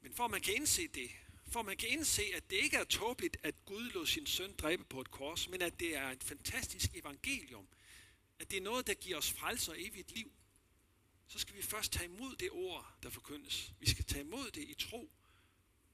Men 0.00 0.14
for 0.14 0.24
at 0.24 0.30
man 0.30 0.40
kan 0.40 0.54
indse 0.54 0.88
det, 0.88 1.10
for 1.48 1.60
at 1.60 1.66
man 1.66 1.76
kan 1.76 1.88
indse, 1.88 2.22
at 2.34 2.50
det 2.50 2.56
ikke 2.56 2.76
er 2.76 2.84
tåbeligt, 2.84 3.36
at 3.42 3.64
Gud 3.64 3.90
lod 3.90 4.06
sin 4.06 4.26
søn 4.26 4.54
dræbe 4.56 4.84
på 4.84 5.00
et 5.00 5.10
kors, 5.10 5.48
men 5.48 5.62
at 5.62 5.80
det 5.80 5.96
er 5.96 6.10
et 6.10 6.24
fantastisk 6.24 6.96
evangelium, 6.96 7.68
at 8.38 8.50
det 8.50 8.56
er 8.56 8.62
noget, 8.62 8.86
der 8.86 8.94
giver 8.94 9.18
os 9.18 9.32
frelse 9.32 9.70
og 9.70 9.82
evigt 9.82 10.12
liv, 10.12 10.32
så 11.28 11.38
skal 11.38 11.56
vi 11.56 11.62
først 11.62 11.92
tage 11.92 12.04
imod 12.04 12.36
det 12.36 12.50
ord, 12.50 12.94
der 13.02 13.10
forkyndes. 13.10 13.72
Vi 13.80 13.90
skal 13.90 14.04
tage 14.04 14.24
imod 14.24 14.50
det 14.50 14.62
i 14.62 14.74
tro, 14.74 15.10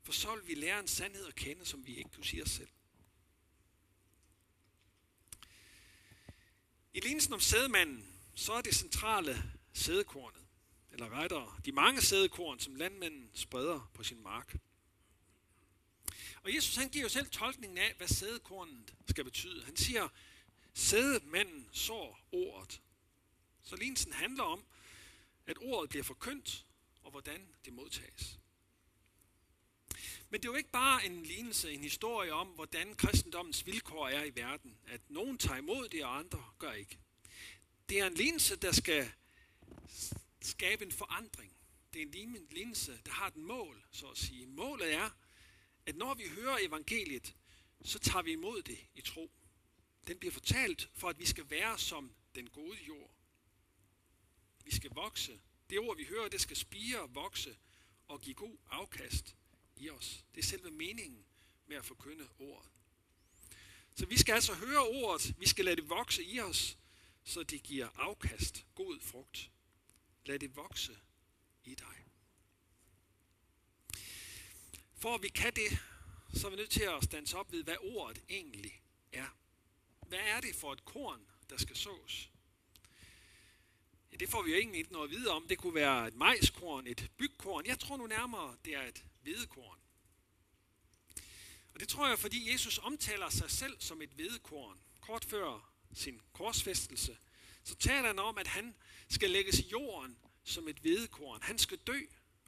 for 0.03 0.13
så 0.13 0.37
vil 0.37 0.49
vi 0.49 0.55
lære 0.55 0.81
en 0.81 0.89
sandhed 0.89 1.27
at 1.27 1.35
kende, 1.35 1.65
som 1.65 1.87
vi 1.87 1.97
ikke 1.97 2.11
kunne 2.11 2.25
sige 2.25 2.43
os 2.43 2.51
selv. 2.51 2.69
I 6.97 7.01
lignelsen 7.01 7.33
om 7.33 7.41
sædemanden, 7.41 8.07
så 8.35 8.53
er 8.53 8.61
det 8.61 8.75
centrale 8.75 9.53
sædekornet 9.73 10.43
eller 10.93 11.09
rettere 11.09 11.61
de 11.65 11.73
mange 11.73 12.03
sædekorn, 12.03 12.61
som 12.61 12.75
landmanden 12.75 13.31
spreder 13.35 13.91
på 13.95 14.03
sin 14.03 14.23
mark. 14.23 14.57
Og 16.43 16.55
Jesus 16.55 16.77
han 16.77 16.89
giver 16.89 17.03
jo 17.03 17.09
selv 17.09 17.31
tolkningen 17.31 17.79
af, 17.79 17.95
hvad 17.97 18.09
sædekornet 18.09 18.95
skal 19.09 19.25
betyde. 19.25 19.65
Han 19.65 19.77
siger, 19.77 20.09
sædemanden 20.75 21.69
sår 21.73 22.21
ordet. 22.33 22.81
Så 23.63 23.77
lignelsen 23.77 24.13
handler 24.13 24.45
om, 24.45 24.65
at 25.47 25.59
ordet 25.61 25.91
bliver 25.91 26.05
forkyndt, 26.05 26.67
og 27.03 27.11
hvordan 27.11 27.49
det 27.65 27.73
modtages. 27.73 28.39
Men 30.31 30.41
det 30.41 30.49
er 30.49 30.53
jo 30.53 30.57
ikke 30.57 30.71
bare 30.71 31.07
en 31.07 31.23
lignelse, 31.23 31.73
en 31.73 31.83
historie 31.83 32.33
om, 32.33 32.49
hvordan 32.49 32.95
kristendommens 32.95 33.67
vilkår 33.67 34.09
er 34.09 34.25
i 34.25 34.33
verden. 34.35 34.79
At 34.87 35.01
nogen 35.09 35.39
tager 35.39 35.59
imod 35.59 35.89
det, 35.89 36.05
og 36.05 36.19
andre 36.19 36.45
gør 36.59 36.73
ikke. 36.73 36.99
Det 37.89 38.01
er 38.01 38.07
en 38.07 38.15
lignelse, 38.15 38.57
der 38.57 38.73
skal 38.73 39.13
skabe 40.41 40.85
en 40.85 40.93
forandring. 40.93 41.57
Det 41.93 42.03
er 42.03 42.07
en 42.07 42.47
lignelse, 42.51 43.01
der 43.07 43.13
har 43.13 43.27
et 43.27 43.37
mål, 43.37 43.85
så 43.91 44.07
at 44.07 44.19
sige. 44.19 44.47
Målet 44.47 44.95
er, 44.95 45.11
at 45.87 45.97
når 45.97 46.15
vi 46.15 46.25
hører 46.29 46.59
evangeliet, 46.61 47.35
så 47.85 47.99
tager 47.99 48.23
vi 48.23 48.33
imod 48.33 48.63
det 48.63 48.79
i 48.95 49.01
tro. 49.01 49.31
Den 50.07 50.19
bliver 50.19 50.33
fortalt 50.33 50.91
for, 50.95 51.09
at 51.09 51.19
vi 51.19 51.27
skal 51.27 51.51
være 51.51 51.79
som 51.79 52.15
den 52.35 52.51
gode 52.51 52.79
jord. 52.89 53.11
Vi 54.65 54.75
skal 54.75 54.91
vokse. 54.91 55.41
Det 55.71 55.79
ord, 55.79 55.97
vi 55.97 56.05
hører, 56.05 56.29
det 56.29 56.41
skal 56.41 56.57
spire, 56.57 57.01
og 57.01 57.15
vokse 57.15 57.57
og 58.09 58.21
give 58.21 58.35
god 58.35 58.57
afkast 58.71 59.37
i 59.77 59.91
os. 59.91 60.25
Det 60.35 60.41
er 60.41 60.45
selve 60.45 60.71
meningen 60.71 61.25
med 61.67 61.77
at 61.77 61.85
forkynde 61.85 62.29
ordet. 62.39 62.71
Så 63.95 64.07
vi 64.07 64.19
skal 64.19 64.33
altså 64.33 64.55
høre 64.55 64.87
ordet, 64.87 65.35
vi 65.39 65.49
skal 65.49 65.65
lade 65.65 65.77
det 65.77 65.89
vokse 65.91 66.25
i 66.25 66.41
os, 66.41 66.79
så 67.25 67.43
det 67.43 67.63
giver 67.63 67.89
afkast, 67.95 68.67
god 68.75 69.01
frugt. 69.01 69.51
Lad 70.25 70.39
det 70.39 70.57
vokse 70.57 70.99
i 71.65 71.75
dig. 71.75 72.05
For 74.95 75.15
at 75.15 75.23
vi 75.23 75.29
kan 75.29 75.53
det, 75.55 75.79
så 76.35 76.47
er 76.47 76.51
vi 76.51 76.57
nødt 76.57 76.71
til 76.71 76.83
at 76.83 77.05
stands 77.05 77.35
op 77.35 77.53
ved, 77.53 77.65
hvad 77.65 77.77
ordet 77.81 78.23
egentlig 78.29 78.83
er. 79.13 79.39
Hvad 80.09 80.19
er 80.19 80.41
det 80.41 80.55
for 80.55 80.73
et 80.73 80.85
korn, 80.85 81.27
der 81.51 81.57
skal 81.57 81.77
sås? 81.77 82.31
Ja, 84.17 84.19
det 84.19 84.29
får 84.29 84.43
vi 84.43 84.51
jo 84.51 84.57
egentlig 84.57 84.79
ikke 84.79 84.93
noget 84.93 85.09
at 85.09 85.11
vide 85.19 85.31
om. 85.31 85.49
Det 85.49 85.59
kunne 85.59 85.75
være 85.75 86.09
et 86.09 86.15
majskorn, 86.15 86.87
et 86.87 87.11
bygkorn. 87.17 87.67
Jeg 87.67 87.79
tror 87.79 87.97
nu 87.97 88.07
nærmere, 88.07 88.57
det 88.65 88.75
er 88.75 88.83
et 88.83 89.05
hvedekorn. 89.23 89.79
Og 91.75 91.81
det 91.81 91.89
tror 91.89 92.09
jeg, 92.09 92.19
fordi 92.19 92.53
Jesus 92.53 92.79
omtaler 92.79 93.29
sig 93.29 93.51
selv 93.51 93.81
som 93.81 94.03
et 94.03 94.11
hvedekorn. 94.11 94.81
Kort 95.01 95.25
før 95.25 95.73
sin 95.95 96.21
korsfæstelse, 96.33 97.19
så 97.65 97.75
taler 97.75 98.07
han 98.07 98.19
om, 98.19 98.39
at 98.39 98.47
han 98.47 98.75
skal 99.09 99.31
lægges 99.31 99.59
i 99.59 99.69
jorden 99.69 100.19
som 100.45 100.69
et 100.69 100.77
hvedekorn. 100.77 101.43
Han 101.43 101.59
skal 101.59 101.79
dø, 101.79 102.01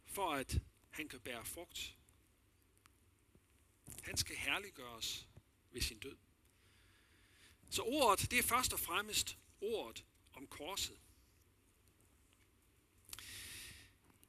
for 0.07 0.33
at 0.33 0.59
han 0.91 1.09
kan 1.09 1.21
bære 1.21 1.45
frugt. 1.45 1.95
Han 4.03 4.17
skal 4.17 4.37
herliggøres 4.37 5.27
ved 5.71 5.81
sin 5.81 5.99
død. 5.99 6.17
Så 7.71 7.83
ordet, 7.83 8.31
det 8.31 8.39
er 8.39 8.43
først 8.43 8.73
og 8.73 8.81
fremmest 8.81 9.37
ordet 9.61 10.05
om 10.35 10.47
korset. 10.47 10.99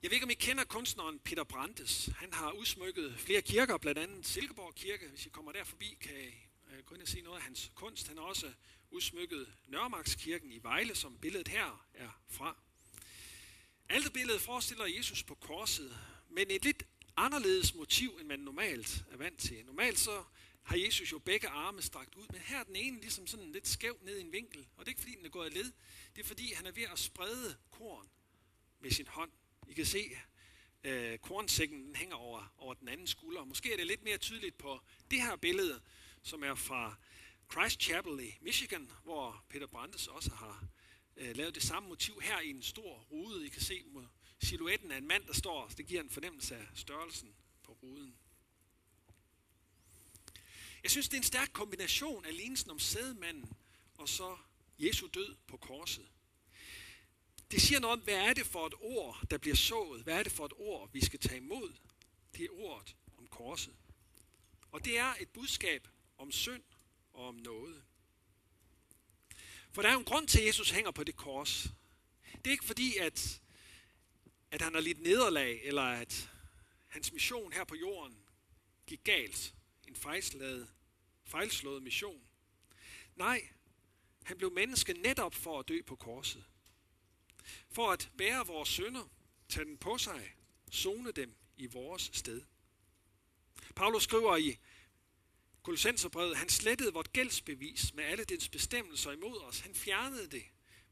Jeg 0.04 0.12
ved 0.12 0.16
ikke, 0.16 0.24
om 0.24 0.30
I 0.30 0.34
kender 0.34 0.64
kunstneren 0.64 1.20
Peter 1.20 1.44
Brandes. 1.44 2.10
Han 2.18 2.34
har 2.34 2.52
udsmykket 2.52 3.16
flere 3.18 3.42
kirker, 3.42 3.78
blandt 3.78 4.00
andet 4.00 4.26
Silkeborg 4.26 4.76
Kirke. 4.76 5.08
Hvis 5.08 5.26
I 5.26 5.30
kommer 5.30 5.52
der 5.52 5.64
forbi, 5.64 5.98
kan 6.02 6.16
I 6.16 6.74
øh, 6.74 6.84
gå 6.84 6.96
ind 6.96 7.02
og 7.02 7.08
se 7.08 7.22
noget 7.22 7.38
af 7.38 7.44
hans 7.44 7.72
kunst. 7.76 8.08
Han 8.08 8.18
har 8.18 8.24
også 8.24 8.54
udsmykket 8.92 9.54
Nørremarkskirken 9.68 10.52
i 10.52 10.60
Vejle, 10.64 10.96
som 10.96 11.18
billedet 11.18 11.48
her 11.48 11.88
er 11.94 12.22
fra. 12.28 12.58
Alt 13.90 14.14
billedet 14.14 14.42
forestiller 14.42 14.86
Jesus 14.86 15.24
på 15.24 15.36
korset, 15.36 15.98
men 16.30 16.52
et 16.52 16.66
lidt 16.66 16.84
anderledes 17.18 17.76
motiv, 17.76 18.18
end 18.20 18.28
man 18.28 18.40
normalt 18.40 19.04
er 19.12 19.18
vant 19.18 19.40
til. 19.40 19.66
Normalt 19.66 20.00
så 20.00 20.24
har 20.64 20.78
Jesus 20.78 21.12
jo 21.12 21.20
begge 21.20 21.48
arme 21.48 21.82
strakt 21.82 22.16
ud, 22.16 22.26
men 22.32 22.42
her 22.42 22.60
er 22.60 22.64
den 22.64 22.76
ene 22.76 23.00
ligesom 23.00 23.28
sådan 23.28 23.52
lidt 23.52 23.68
skæv 23.68 23.98
ned 24.02 24.18
i 24.18 24.22
en 24.22 24.32
vinkel. 24.32 24.68
Og 24.78 24.86
det 24.86 24.88
er 24.88 24.92
ikke 24.92 25.02
fordi, 25.02 25.16
den 25.16 25.26
er 25.26 25.30
gået 25.30 25.46
af 25.46 25.54
led. 25.54 25.72
Det 26.16 26.24
er 26.24 26.28
fordi, 26.28 26.54
han 26.54 26.66
er 26.66 26.72
ved 26.72 26.84
at 26.84 27.00
sprede 27.00 27.58
korn 27.72 28.10
med 28.80 28.92
sin 28.92 29.08
hånd. 29.08 29.32
I 29.70 29.74
kan 29.74 29.86
se, 29.86 30.12
øh, 30.84 31.18
kornsækken 31.18 31.86
den 31.86 31.96
hænger 31.96 32.16
over, 32.16 32.54
over 32.58 32.74
den 32.74 32.88
anden 32.88 33.08
skulder. 33.08 33.44
Måske 33.44 33.74
er 33.74 33.78
det 33.78 33.88
lidt 33.88 34.04
mere 34.04 34.18
tydeligt 34.18 34.58
på 34.58 34.82
det 35.12 35.22
her 35.22 35.36
billede, 35.36 35.82
som 36.24 36.44
er 36.44 36.56
fra 36.56 36.96
Christ 37.52 37.82
Chapel 37.82 38.20
i 38.20 38.38
Michigan, 38.42 38.92
hvor 39.04 39.46
Peter 39.50 39.68
Brandes 39.68 40.08
også 40.08 40.32
har 40.36 40.68
øh, 41.18 41.36
lavet 41.36 41.56
det 41.56 41.64
samme 41.64 41.90
motiv 41.90 42.22
her 42.22 42.40
i 42.40 42.50
en 42.50 42.62
stor 42.62 43.08
rude. 43.12 43.46
I 43.46 43.50
kan 43.50 43.62
se 43.62 43.84
silhuetten 44.40 44.92
af 44.92 44.98
en 44.98 45.08
mand, 45.08 45.26
der 45.26 45.34
står. 45.34 45.68
Det 45.68 45.88
giver 45.88 46.02
en 46.02 46.10
fornemmelse 46.10 46.56
af 46.56 46.68
størrelsen 46.76 47.36
på 47.64 47.72
ruden. 47.84 48.16
Jeg 50.84 50.92
synes, 50.92 51.10
det 51.10 51.14
er 51.14 51.20
en 51.20 51.24
stærk 51.24 51.50
kombination 51.54 52.26
af 52.26 52.38
lignelsen 52.38 52.72
om 52.72 52.80
sædemanden 52.80 53.58
og 53.98 54.10
så 54.10 54.38
Jesu 54.80 55.08
død 55.14 55.36
på 55.48 55.58
korset. 55.58 56.08
Det 57.52 57.62
siger 57.62 57.80
noget 57.80 57.94
om, 57.94 58.04
hvad 58.04 58.14
er 58.14 58.34
det 58.34 58.46
for 58.46 58.68
et 58.68 58.74
ord, 58.80 59.26
der 59.32 59.38
bliver 59.38 59.56
sået? 59.56 60.04
Hvad 60.04 60.20
er 60.20 60.24
det 60.24 60.32
for 60.32 60.46
et 60.46 60.54
ord, 60.56 60.92
vi 60.94 61.06
skal 61.06 61.20
tage 61.20 61.38
imod? 61.38 61.74
Det 62.38 62.46
er 62.46 62.50
ordet 62.52 62.96
om 63.18 63.28
korset. 63.28 63.74
Og 64.72 64.86
det 64.86 64.98
er 64.98 65.14
et 65.20 65.30
budskab 65.30 65.88
om 66.18 66.32
synd 66.32 66.64
og 67.14 67.28
om 67.28 67.36
noget. 67.36 67.84
For 69.72 69.82
der 69.82 69.90
er 69.90 69.94
jo 69.94 70.00
en 70.00 70.06
grund 70.06 70.28
til, 70.28 70.40
at 70.40 70.48
Jesus 70.48 70.72
hænger 70.72 70.92
på 70.92 71.04
det 71.04 71.16
kors. 71.16 71.68
Det 72.34 72.48
er 72.48 72.52
ikke 72.52 72.66
fordi, 72.66 72.98
at, 72.98 73.42
at 74.52 74.62
han 74.62 74.74
har 74.74 74.82
lidt 74.82 75.02
nederlag, 75.02 75.62
eller 75.64 75.84
at 75.84 76.30
hans 76.88 77.14
mission 77.14 77.54
her 77.54 77.64
på 77.64 77.76
jorden 77.76 78.18
gik 78.88 79.04
galt. 79.04 79.56
En 79.88 79.96
fejlslaget, 79.96 80.70
fejlslået 81.26 81.84
mission. 81.84 82.22
Nej, 83.16 83.48
han 84.24 84.38
blev 84.38 84.52
menneske 84.52 84.94
netop 84.94 85.36
for 85.36 85.60
at 85.60 85.68
dø 85.68 85.82
på 85.82 85.96
korset. 85.96 86.46
For 87.72 87.92
at 87.92 88.12
bære 88.18 88.48
vores 88.48 88.70
sønder, 88.70 89.10
tage 89.50 89.66
den 89.66 89.78
på 89.78 89.98
sig, 89.98 90.36
zone 90.74 91.12
dem 91.12 91.36
i 91.58 91.66
vores 91.66 92.10
sted. 92.14 92.42
Paulus 93.76 94.04
skriver 94.04 94.38
i 94.38 94.58
Kolossenserbrevet, 95.64 96.38
han 96.38 96.50
slettede 96.50 96.94
vort 96.94 97.14
gældsbevis 97.14 97.94
med 97.94 98.04
alle 98.04 98.24
dens 98.24 98.50
bestemmelser 98.50 99.12
imod 99.12 99.42
os. 99.42 99.60
Han 99.60 99.76
fjernede 99.76 100.28
det 100.28 100.44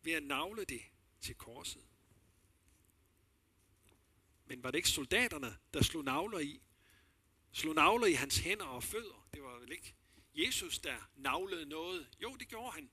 ved 0.02 0.14
at 0.14 0.24
navle 0.24 0.66
det 0.66 0.82
til 1.22 1.36
korset. 1.36 1.82
Men 4.46 4.64
var 4.64 4.72
det 4.72 4.78
ikke 4.78 4.90
soldaterne, 4.90 5.58
der 5.74 5.84
slog 5.84 6.04
navler 6.04 6.40
i? 6.40 6.62
Slog 7.52 7.76
navler 7.76 8.08
i 8.08 8.14
hans 8.14 8.38
hænder 8.38 8.66
og 8.66 8.84
fødder? 8.84 9.28
Det 9.34 9.44
var 9.44 9.60
vel 9.60 9.72
ikke 9.72 9.96
Jesus, 10.36 10.80
der 10.80 11.10
navlede 11.16 11.66
noget? 11.66 12.10
Jo, 12.22 12.36
det 12.36 12.48
gjorde 12.48 12.72
han. 12.72 12.90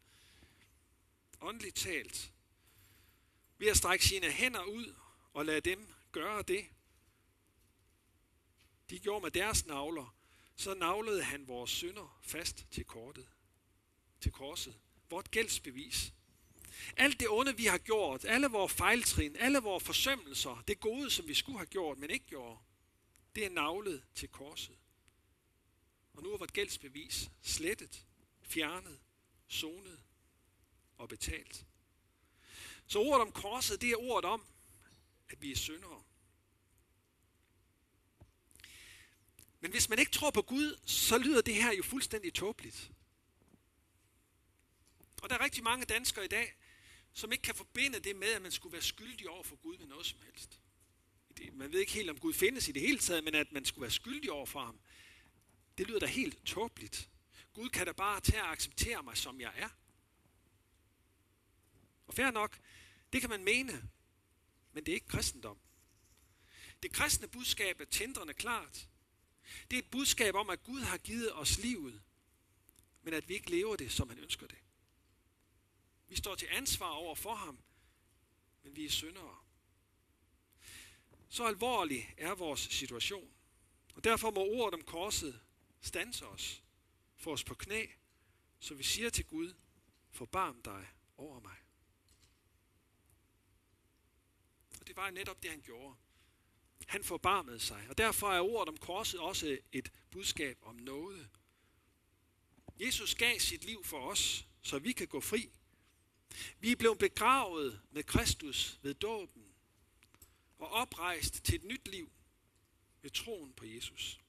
Åndeligt 1.41 1.77
talt. 1.77 2.33
Ved 3.59 3.69
at 3.69 3.77
strække 3.77 4.05
sine 4.05 4.31
hænder 4.31 4.65
ud 4.65 4.95
og 5.33 5.47
lade 5.47 5.61
dem 5.61 5.95
gøre 6.13 6.43
det. 6.43 6.67
De 8.91 8.99
gjorde 8.99 9.23
med 9.23 9.31
deres 9.31 9.67
navler, 9.67 10.17
så 10.57 10.75
navlede 10.75 11.23
han 11.23 11.49
vores 11.49 11.71
synder 11.71 12.21
fast 12.23 12.67
til 12.71 12.85
kortet, 12.85 13.29
til 14.21 14.33
korset. 14.33 14.75
Vort 15.11 15.31
gældsbevis. 15.31 16.13
Alt 16.97 17.21
det 17.21 17.29
onde, 17.29 17.57
vi 17.57 17.67
har 17.67 17.79
gjort, 17.79 18.25
alle 18.25 18.47
vores 18.47 18.73
fejltrin, 18.73 19.37
alle 19.37 19.59
vores 19.59 19.85
forsømmelser, 19.85 20.63
det 20.69 20.81
gode, 20.81 21.11
som 21.11 21.29
vi 21.29 21.35
skulle 21.35 21.59
have 21.59 21.67
gjort, 21.67 21.99
men 21.99 22.11
ikke 22.11 22.27
gjorde, 22.27 22.59
det 23.35 23.47
er 23.47 23.51
navlet 23.51 24.05
til 24.15 24.29
korset. 24.29 24.77
Og 26.13 26.23
nu 26.23 26.33
er 26.33 26.39
vort 26.39 26.53
gældsbevis 26.53 27.31
slettet, 27.43 28.07
fjernet, 28.43 29.01
sonet 29.49 30.01
og 30.97 31.09
betalt. 31.09 31.67
Så 32.87 32.99
ordet 32.99 33.23
om 33.27 33.33
korset, 33.33 33.81
det 33.81 33.91
er 33.91 33.97
ordet 33.97 34.31
om, 34.31 34.47
at 35.29 35.43
vi 35.43 35.53
er 35.53 35.57
syndere. 35.57 36.03
Men 39.61 39.71
hvis 39.71 39.89
man 39.89 39.99
ikke 39.99 40.13
tror 40.13 40.31
på 40.31 40.43
Gud, 40.43 40.79
så 40.87 41.19
lyder 41.19 41.43
det 41.43 41.55
her 41.55 41.73
jo 41.73 41.83
fuldstændig 41.83 42.35
tåbeligt. 42.35 42.91
Og 45.23 45.31
der 45.31 45.37
er 45.37 45.45
rigtig 45.45 45.65
mange 45.65 45.87
danskere 45.87 46.25
i 46.25 46.29
dag, 46.29 46.55
som 47.13 47.33
ikke 47.33 47.43
kan 47.43 47.55
forbinde 47.55 48.01
det 48.01 48.17
med, 48.17 48.29
at 48.29 48.43
man 48.43 48.53
skulle 48.53 48.73
være 48.73 48.83
skyldig 48.83 49.29
over 49.29 49.43
for 49.43 49.57
Gud 49.57 49.79
med 49.79 49.87
noget 49.87 50.07
som 50.07 50.19
helst. 50.21 50.61
Man 51.53 51.73
ved 51.73 51.81
ikke 51.81 51.93
helt, 51.93 52.11
om 52.11 52.19
Gud 52.19 52.33
findes 52.33 52.69
i 52.69 52.73
det 52.73 52.83
hele 52.83 52.99
taget, 52.99 53.25
men 53.25 53.35
at 53.35 53.53
man 53.53 53.65
skulle 53.65 53.83
være 53.83 53.91
skyldig 53.91 54.33
over 54.33 54.47
for 54.47 54.61
ham, 54.61 54.81
det 55.79 55.87
lyder 55.87 55.99
da 55.99 56.07
helt 56.07 56.47
tåbeligt. 56.47 57.11
Gud 57.53 57.69
kan 57.69 57.87
da 57.87 57.93
bare 57.93 58.21
tage 58.21 58.43
og 58.43 58.53
acceptere 58.53 59.03
mig, 59.03 59.17
som 59.17 59.41
jeg 59.41 59.53
er. 59.57 59.69
Og 62.07 62.15
fair 62.15 62.31
nok, 62.31 62.61
det 63.13 63.21
kan 63.21 63.31
man 63.31 63.45
mene, 63.45 63.91
men 64.73 64.87
det 64.87 64.93
er 64.93 64.95
ikke 64.95 65.09
kristendom. 65.09 65.59
Det 66.83 66.93
kristne 66.93 67.29
budskab 67.29 67.81
er 67.81 67.85
tændrende 67.85 68.35
klart. 68.35 68.89
Det 69.71 69.77
er 69.77 69.83
et 69.83 69.91
budskab 69.91 70.35
om, 70.35 70.51
at 70.51 70.63
Gud 70.63 70.81
har 70.81 70.99
givet 70.99 71.35
os 71.35 71.59
livet, 71.59 72.03
men 73.03 73.15
at 73.15 73.29
vi 73.29 73.35
ikke 73.35 73.51
lever 73.51 73.77
det, 73.77 73.93
som 73.93 74.09
han 74.09 74.19
ønsker 74.19 74.47
det. 74.47 74.59
Vi 76.09 76.17
står 76.17 76.35
til 76.35 76.49
ansvar 76.51 76.89
over 76.89 77.15
for 77.15 77.35
ham, 77.35 77.59
men 78.63 78.77
vi 78.77 78.85
er 78.85 78.91
syndere. 78.91 79.39
Så 81.29 81.45
alvorlig 81.45 82.15
er 82.17 82.35
vores 82.35 82.61
situation. 82.61 83.31
Og 83.95 84.05
derfor 84.05 84.31
må 84.31 84.41
ordet 84.41 84.75
om 84.75 84.87
korset 84.87 85.41
stanse 85.81 86.27
os, 86.27 86.63
få 87.17 87.33
os 87.33 87.45
på 87.45 87.55
knæ, 87.55 87.87
så 88.61 88.75
vi 88.75 88.83
siger 88.83 89.11
til 89.11 89.27
Gud, 89.27 89.55
forbarm 90.11 90.63
dig 90.63 90.89
over 91.17 91.41
mig. 91.41 91.57
Og 94.81 94.84
det 94.95 95.03
var 95.03 95.11
netop 95.11 95.43
det, 95.43 95.51
han 95.51 95.61
gjorde. 95.61 95.97
Han 96.87 97.05
forbarmede 97.05 97.61
sig, 97.61 97.87
og 97.89 97.99
derfor 97.99 98.33
er 98.33 98.41
ordet 98.41 98.69
om 98.69 98.77
korset 98.77 99.21
også 99.21 99.59
et 99.73 99.93
budskab 100.11 100.59
om 100.63 100.77
noget. 100.77 101.29
Jesus 102.81 103.15
gav 103.15 103.39
sit 103.39 103.65
liv 103.65 103.85
for 103.85 104.11
os, 104.11 104.47
så 104.63 104.79
vi 104.79 104.93
kan 104.93 105.09
gå 105.09 105.21
fri. 105.21 105.51
Vi 106.61 106.73
er 106.73 106.77
blevet 106.77 106.99
begravet 106.99 107.81
med 107.91 108.03
Kristus 108.03 108.79
ved 108.83 108.95
dåben 108.95 109.55
og 110.59 110.71
oprejst 110.71 111.45
til 111.45 111.55
et 111.55 111.65
nyt 111.65 111.89
liv 111.89 112.13
ved 113.03 113.11
troen 113.11 113.53
på 113.53 113.65
Jesus. 113.67 114.21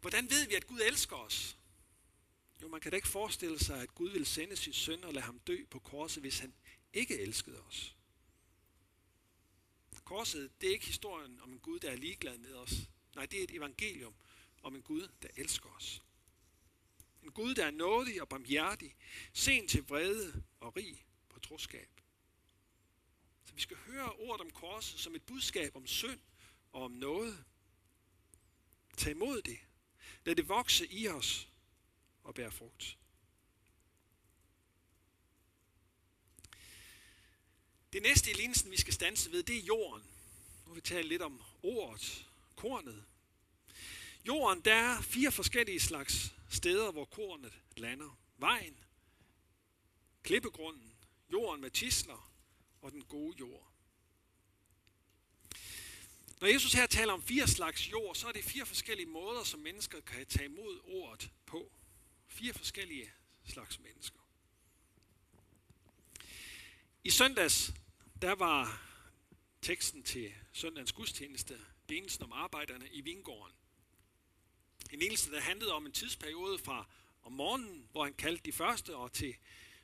Hvordan 0.00 0.30
ved 0.30 0.46
vi, 0.46 0.54
at 0.54 0.66
Gud 0.66 0.80
elsker 0.80 1.16
os? 1.16 1.58
Jo, 2.62 2.68
man 2.68 2.80
kan 2.80 2.90
da 2.90 2.96
ikke 2.96 3.08
forestille 3.08 3.58
sig, 3.58 3.82
at 3.82 3.94
Gud 3.94 4.10
vil 4.10 4.26
sende 4.26 4.56
sin 4.56 4.72
søn 4.72 5.04
og 5.04 5.12
lade 5.14 5.24
ham 5.24 5.38
dø 5.38 5.64
på 5.70 5.78
korset, 5.78 6.22
hvis 6.22 6.38
han 6.38 6.54
ikke 6.98 7.20
elskede 7.20 7.60
os. 7.62 7.96
Korset, 10.04 10.60
det 10.60 10.68
er 10.68 10.72
ikke 10.72 10.86
historien 10.86 11.40
om 11.40 11.52
en 11.52 11.58
Gud, 11.58 11.78
der 11.78 11.90
er 11.90 11.96
ligeglad 11.96 12.38
med 12.38 12.54
os. 12.54 12.72
Nej, 13.14 13.26
det 13.26 13.38
er 13.38 13.44
et 13.44 13.54
evangelium 13.54 14.14
om 14.62 14.76
en 14.76 14.82
Gud, 14.82 15.08
der 15.22 15.28
elsker 15.36 15.68
os. 15.68 16.02
En 17.22 17.32
Gud, 17.32 17.54
der 17.54 17.66
er 17.66 17.70
nådig 17.70 18.22
og 18.22 18.28
barmhjertig, 18.28 18.96
sen 19.32 19.68
til 19.68 19.82
vrede 19.82 20.42
og 20.60 20.76
rig 20.76 21.06
på 21.28 21.40
troskab. 21.40 22.00
Så 23.44 23.54
vi 23.54 23.60
skal 23.60 23.76
høre 23.76 24.12
ordet 24.12 24.40
om 24.40 24.50
korset 24.50 25.00
som 25.00 25.14
et 25.14 25.22
budskab 25.22 25.76
om 25.76 25.86
synd 25.86 26.20
og 26.72 26.82
om 26.82 26.92
noget. 26.92 27.44
Tag 28.96 29.10
imod 29.10 29.42
det. 29.42 29.58
Lad 30.24 30.36
det 30.36 30.48
vokse 30.48 30.92
i 30.92 31.08
os 31.08 31.48
og 32.22 32.34
bære 32.34 32.50
frugt. 32.50 32.98
Det 37.92 38.02
næste 38.02 38.30
i 38.30 38.34
lignelsen, 38.34 38.70
vi 38.70 38.76
skal 38.76 38.94
stanse 38.94 39.32
ved, 39.32 39.42
det 39.42 39.56
er 39.56 39.62
jorden. 39.62 40.02
Nu 40.66 40.72
vil 40.72 40.76
vi 40.76 40.80
tale 40.80 41.08
lidt 41.08 41.22
om 41.22 41.42
ordet, 41.62 42.26
kornet. 42.56 43.04
Jorden, 44.26 44.64
der 44.64 44.74
er 44.74 45.02
fire 45.02 45.32
forskellige 45.32 45.80
slags 45.80 46.34
steder, 46.50 46.92
hvor 46.92 47.04
kornet 47.04 47.52
lander. 47.76 48.18
Vejen, 48.36 48.76
klippegrunden, 50.22 50.92
jorden 51.32 51.60
med 51.60 51.70
tisler 51.70 52.32
og 52.82 52.92
den 52.92 53.04
gode 53.04 53.36
jord. 53.40 53.72
Når 56.40 56.48
Jesus 56.48 56.72
her 56.72 56.86
taler 56.86 57.12
om 57.12 57.22
fire 57.22 57.48
slags 57.48 57.90
jord, 57.90 58.14
så 58.14 58.28
er 58.28 58.32
det 58.32 58.44
fire 58.44 58.66
forskellige 58.66 59.06
måder, 59.06 59.44
som 59.44 59.60
mennesker 59.60 60.00
kan 60.00 60.26
tage 60.26 60.44
imod 60.44 60.80
ordet 60.84 61.30
på. 61.46 61.72
Fire 62.28 62.52
forskellige 62.52 63.10
slags 63.46 63.78
mennesker. 63.78 64.18
I 67.04 67.10
søndags, 67.10 67.72
der 68.22 68.32
var 68.32 68.82
teksten 69.62 70.02
til 70.02 70.34
søndagens 70.52 70.92
gudstjeneste, 70.92 71.60
delen 71.88 72.10
om 72.20 72.32
arbejderne 72.32 72.88
i 72.92 73.00
vingården. 73.00 73.56
En 74.90 75.02
eneste, 75.02 75.32
der 75.32 75.40
handlede 75.40 75.72
om 75.72 75.86
en 75.86 75.92
tidsperiode 75.92 76.58
fra 76.58 76.86
om 77.22 77.32
morgenen, 77.32 77.88
hvor 77.92 78.04
han 78.04 78.14
kaldte 78.14 78.44
de 78.44 78.52
første, 78.52 78.96
og 78.96 79.12
til 79.12 79.36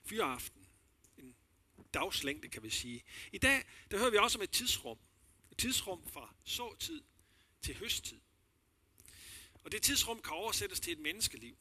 fyraften. 0.05 0.67
En 1.19 1.37
dagslængde, 1.95 2.49
kan 2.49 2.63
vi 2.63 2.71
sige. 2.71 3.05
I 3.33 3.39
dag, 3.39 3.65
der 3.91 3.99
hører 3.99 4.11
vi 4.11 4.17
også 4.17 4.39
om 4.39 4.43
et 4.43 4.51
tidsrum. 4.51 4.99
Et 5.51 5.59
tidsrum 5.59 6.07
fra 6.09 6.35
såtid 6.45 7.03
til 7.63 7.75
høsttid. 7.75 8.21
Og 9.65 9.73
det 9.73 9.83
tidsrum 9.83 10.23
kan 10.23 10.33
oversættes 10.33 10.81
til 10.81 10.93
et 10.93 10.99
menneskeliv. 10.99 11.57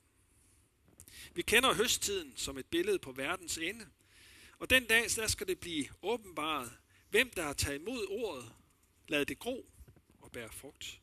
Vi 1.33 1.41
kender 1.41 1.73
høsttiden 1.73 2.37
som 2.37 2.57
et 2.57 2.65
billede 2.65 2.99
på 2.99 3.11
verdens 3.11 3.57
ende. 3.57 3.89
Og 4.59 4.69
den 4.69 4.85
dag, 4.85 5.03
der 5.15 5.27
skal 5.27 5.47
det 5.47 5.59
blive 5.59 5.89
åbenbaret, 6.01 6.77
hvem 7.09 7.29
der 7.29 7.43
har 7.43 7.53
taget 7.53 7.79
imod 7.79 8.07
ordet, 8.09 8.55
lad 9.07 9.25
det 9.25 9.39
gro 9.39 9.69
og 10.19 10.31
bære 10.31 10.51
frugt. 10.51 11.01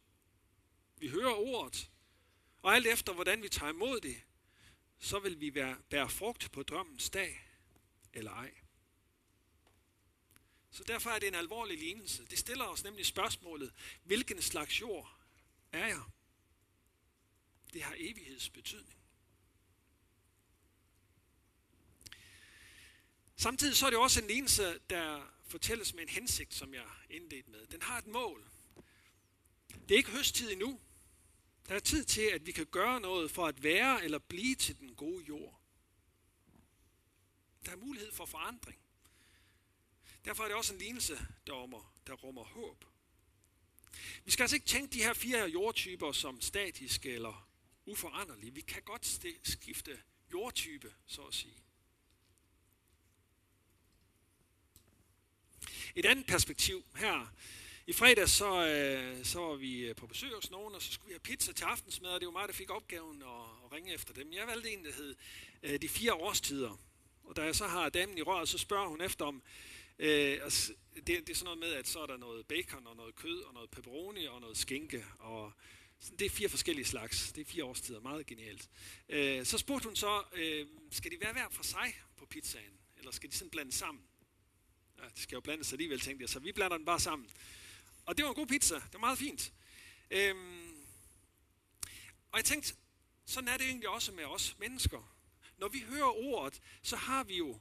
Vi 0.97 1.09
hører 1.09 1.35
ordet, 1.35 1.91
og 2.63 2.75
alt 2.75 2.87
efter 2.87 3.13
hvordan 3.13 3.43
vi 3.43 3.49
tager 3.49 3.73
imod 3.73 4.01
det, 4.01 4.23
så 4.99 5.19
vil 5.19 5.41
vi 5.41 5.55
være, 5.55 5.77
bære 5.91 6.11
frugt 6.11 6.53
på 6.53 6.63
drømmens 6.63 7.11
dag, 7.11 7.49
eller 8.13 8.31
ej. 8.31 8.55
Så 10.71 10.85
derfor 10.85 11.11
er 11.11 11.19
det 11.19 11.29
en 11.29 11.35
alvorlig 11.35 11.79
lignelse. 11.79 12.25
Det 12.25 12.39
stiller 12.39 12.65
os 12.65 12.85
nemlig 12.85 13.07
spørgsmålet, 13.07 13.73
hvilken 14.05 14.43
slags 14.43 14.81
jord 14.81 15.19
er 15.73 15.87
jeg? 15.87 16.03
Det 17.73 17.83
har 17.83 17.95
evighedsbetydning. 17.99 19.00
Samtidig 23.41 23.77
så 23.77 23.87
er 23.87 23.91
det 23.91 23.99
også 23.99 24.21
en 24.21 24.27
lignelse, 24.27 24.79
der 24.91 25.33
fortælles 25.45 25.95
med 25.95 26.03
en 26.03 26.09
hensigt, 26.09 26.55
som 26.55 26.75
jeg 26.75 26.87
indledte 27.11 27.51
med. 27.51 27.67
Den 27.67 27.83
har 27.83 27.99
et 27.99 28.07
mål. 28.07 28.51
Det 29.89 29.95
er 29.95 29.97
ikke 29.97 30.11
høsttid 30.11 30.53
endnu. 30.53 30.81
Der 31.69 31.75
er 31.75 31.79
tid 31.81 32.05
til, 32.05 32.23
at 32.23 32.47
vi 32.47 32.53
kan 32.53 32.67
gøre 32.67 33.01
noget 33.01 33.31
for 33.31 33.47
at 33.47 33.63
være 33.63 34.05
eller 34.05 34.19
blive 34.19 34.55
til 34.55 34.79
den 34.79 34.95
gode 34.95 35.25
jord. 35.25 35.61
Der 37.65 37.73
er 37.73 37.77
mulighed 37.77 38.13
for 38.13 38.25
forandring. 38.25 38.79
Derfor 40.25 40.43
er 40.43 40.49
det 40.49 40.57
også 40.57 40.73
en 40.73 40.79
lignelse, 40.79 41.27
der 41.47 41.53
rummer, 41.53 41.95
der 42.07 42.13
rummer 42.13 42.45
håb. 42.45 42.85
Vi 44.25 44.31
skal 44.31 44.43
altså 44.43 44.57
ikke 44.57 44.67
tænke 44.67 44.93
de 44.93 45.03
her 45.03 45.13
fire 45.13 45.49
jordtyper 45.49 46.13
som 46.13 46.41
statiske 46.41 47.13
eller 47.13 47.49
uforanderlige. 47.87 48.55
Vi 48.55 48.61
kan 48.61 48.83
godt 48.83 49.21
skifte 49.43 50.03
jordtype, 50.33 50.95
så 51.07 51.23
at 51.23 51.35
sige. 51.35 51.60
Et 55.97 56.07
andet 56.07 56.27
perspektiv 56.27 56.85
her. 56.97 57.33
I 57.87 57.93
fredag 57.93 58.29
så, 58.29 58.67
øh, 58.67 59.25
så 59.25 59.41
var 59.41 59.55
vi 59.55 59.79
øh, 59.79 59.97
på 59.97 60.07
besøg 60.07 60.31
hos 60.35 60.51
nogen, 60.51 60.75
og 60.75 60.83
så 60.83 60.93
skulle 60.93 61.07
vi 61.07 61.13
have 61.13 61.21
pizza 61.21 61.53
til 61.53 61.65
aftensmad, 61.65 62.11
og 62.11 62.21
det 62.21 62.27
var 62.27 62.33
mig, 62.33 62.49
der 62.49 62.55
fik 62.55 62.71
opgaven 62.71 63.23
at, 63.23 63.29
at 63.65 63.73
ringe 63.73 63.95
efter 63.95 64.15
dem. 64.15 64.33
Jeg 64.33 64.47
valgte 64.47 64.71
en, 64.71 64.85
der 64.85 64.93
hed 64.93 65.15
øh, 65.63 65.83
De 65.83 65.89
Fire 65.89 66.15
Årstider. 66.15 66.81
Og 67.25 67.37
da 67.37 67.43
jeg 67.43 67.57
så 67.57 67.67
har 67.67 67.89
damen 67.89 68.19
i 68.19 68.23
røret, 68.23 68.49
så 68.49 68.59
spørger 68.59 68.89
hun 68.89 69.01
efter 69.01 69.25
om, 69.25 69.43
øh, 69.99 70.39
altså, 70.43 70.73
det, 70.95 71.07
det 71.07 71.31
er 71.31 71.35
sådan 71.35 71.45
noget 71.45 71.59
med, 71.59 71.73
at 71.73 71.89
så 71.89 72.01
er 72.01 72.07
der 72.07 72.17
noget 72.17 72.47
bacon 72.47 72.87
og 72.87 72.97
noget 72.97 73.15
kød 73.15 73.43
og 73.43 73.55
noget 73.55 73.71
pepperoni 73.71 74.27
og 74.27 74.41
noget 74.41 74.57
skinke. 74.57 75.05
Og 75.19 75.53
det 76.19 76.27
er 76.27 76.31
fire 76.31 76.49
forskellige 76.49 76.87
slags. 76.87 77.33
Det 77.33 77.41
er 77.41 77.51
fire 77.51 77.65
årstider. 77.65 78.01
Meget 78.01 78.27
genialt. 78.27 78.69
Øh, 79.09 79.45
så 79.45 79.59
spurgte 79.59 79.87
hun 79.87 79.97
så, 79.97 80.23
øh, 80.33 80.67
skal 80.91 81.11
de 81.11 81.17
være 81.21 81.33
hver 81.33 81.49
for 81.51 81.63
sig 81.63 81.95
på 82.17 82.27
pizzaen? 82.27 82.81
Eller 82.99 83.11
skal 83.11 83.31
de 83.31 83.37
sådan 83.37 83.51
blande 83.51 83.73
sammen? 83.73 84.05
Ja, 85.01 85.09
det 85.09 85.19
skal 85.19 85.37
jo 85.37 85.41
blandes 85.41 85.73
alligevel, 85.73 86.01
tænkte 86.01 86.23
jeg. 86.23 86.29
Så 86.29 86.39
vi 86.39 86.53
blander 86.53 86.77
den 86.77 86.87
bare 86.87 87.01
sammen. 87.01 87.31
Og 88.07 88.17
det 88.17 88.25
var 88.25 88.31
en 88.31 88.35
god 88.35 88.47
pizza. 88.47 88.75
Det 88.75 88.93
var 88.93 88.99
meget 88.99 89.19
fint. 89.19 89.53
Øhm, 90.11 90.85
og 92.33 92.39
jeg 92.39 92.45
tænkte, 92.45 92.75
sådan 93.25 93.49
er 93.49 93.57
det 93.57 93.67
egentlig 93.67 93.89
også 93.89 94.13
med 94.13 94.25
os 94.25 94.57
mennesker. 94.59 95.17
Når 95.59 95.69
vi 95.69 95.81
hører 95.81 96.25
ordet, 96.25 96.63
så 96.83 96.97
har 96.97 97.25
vi 97.25 97.37
jo 97.37 97.61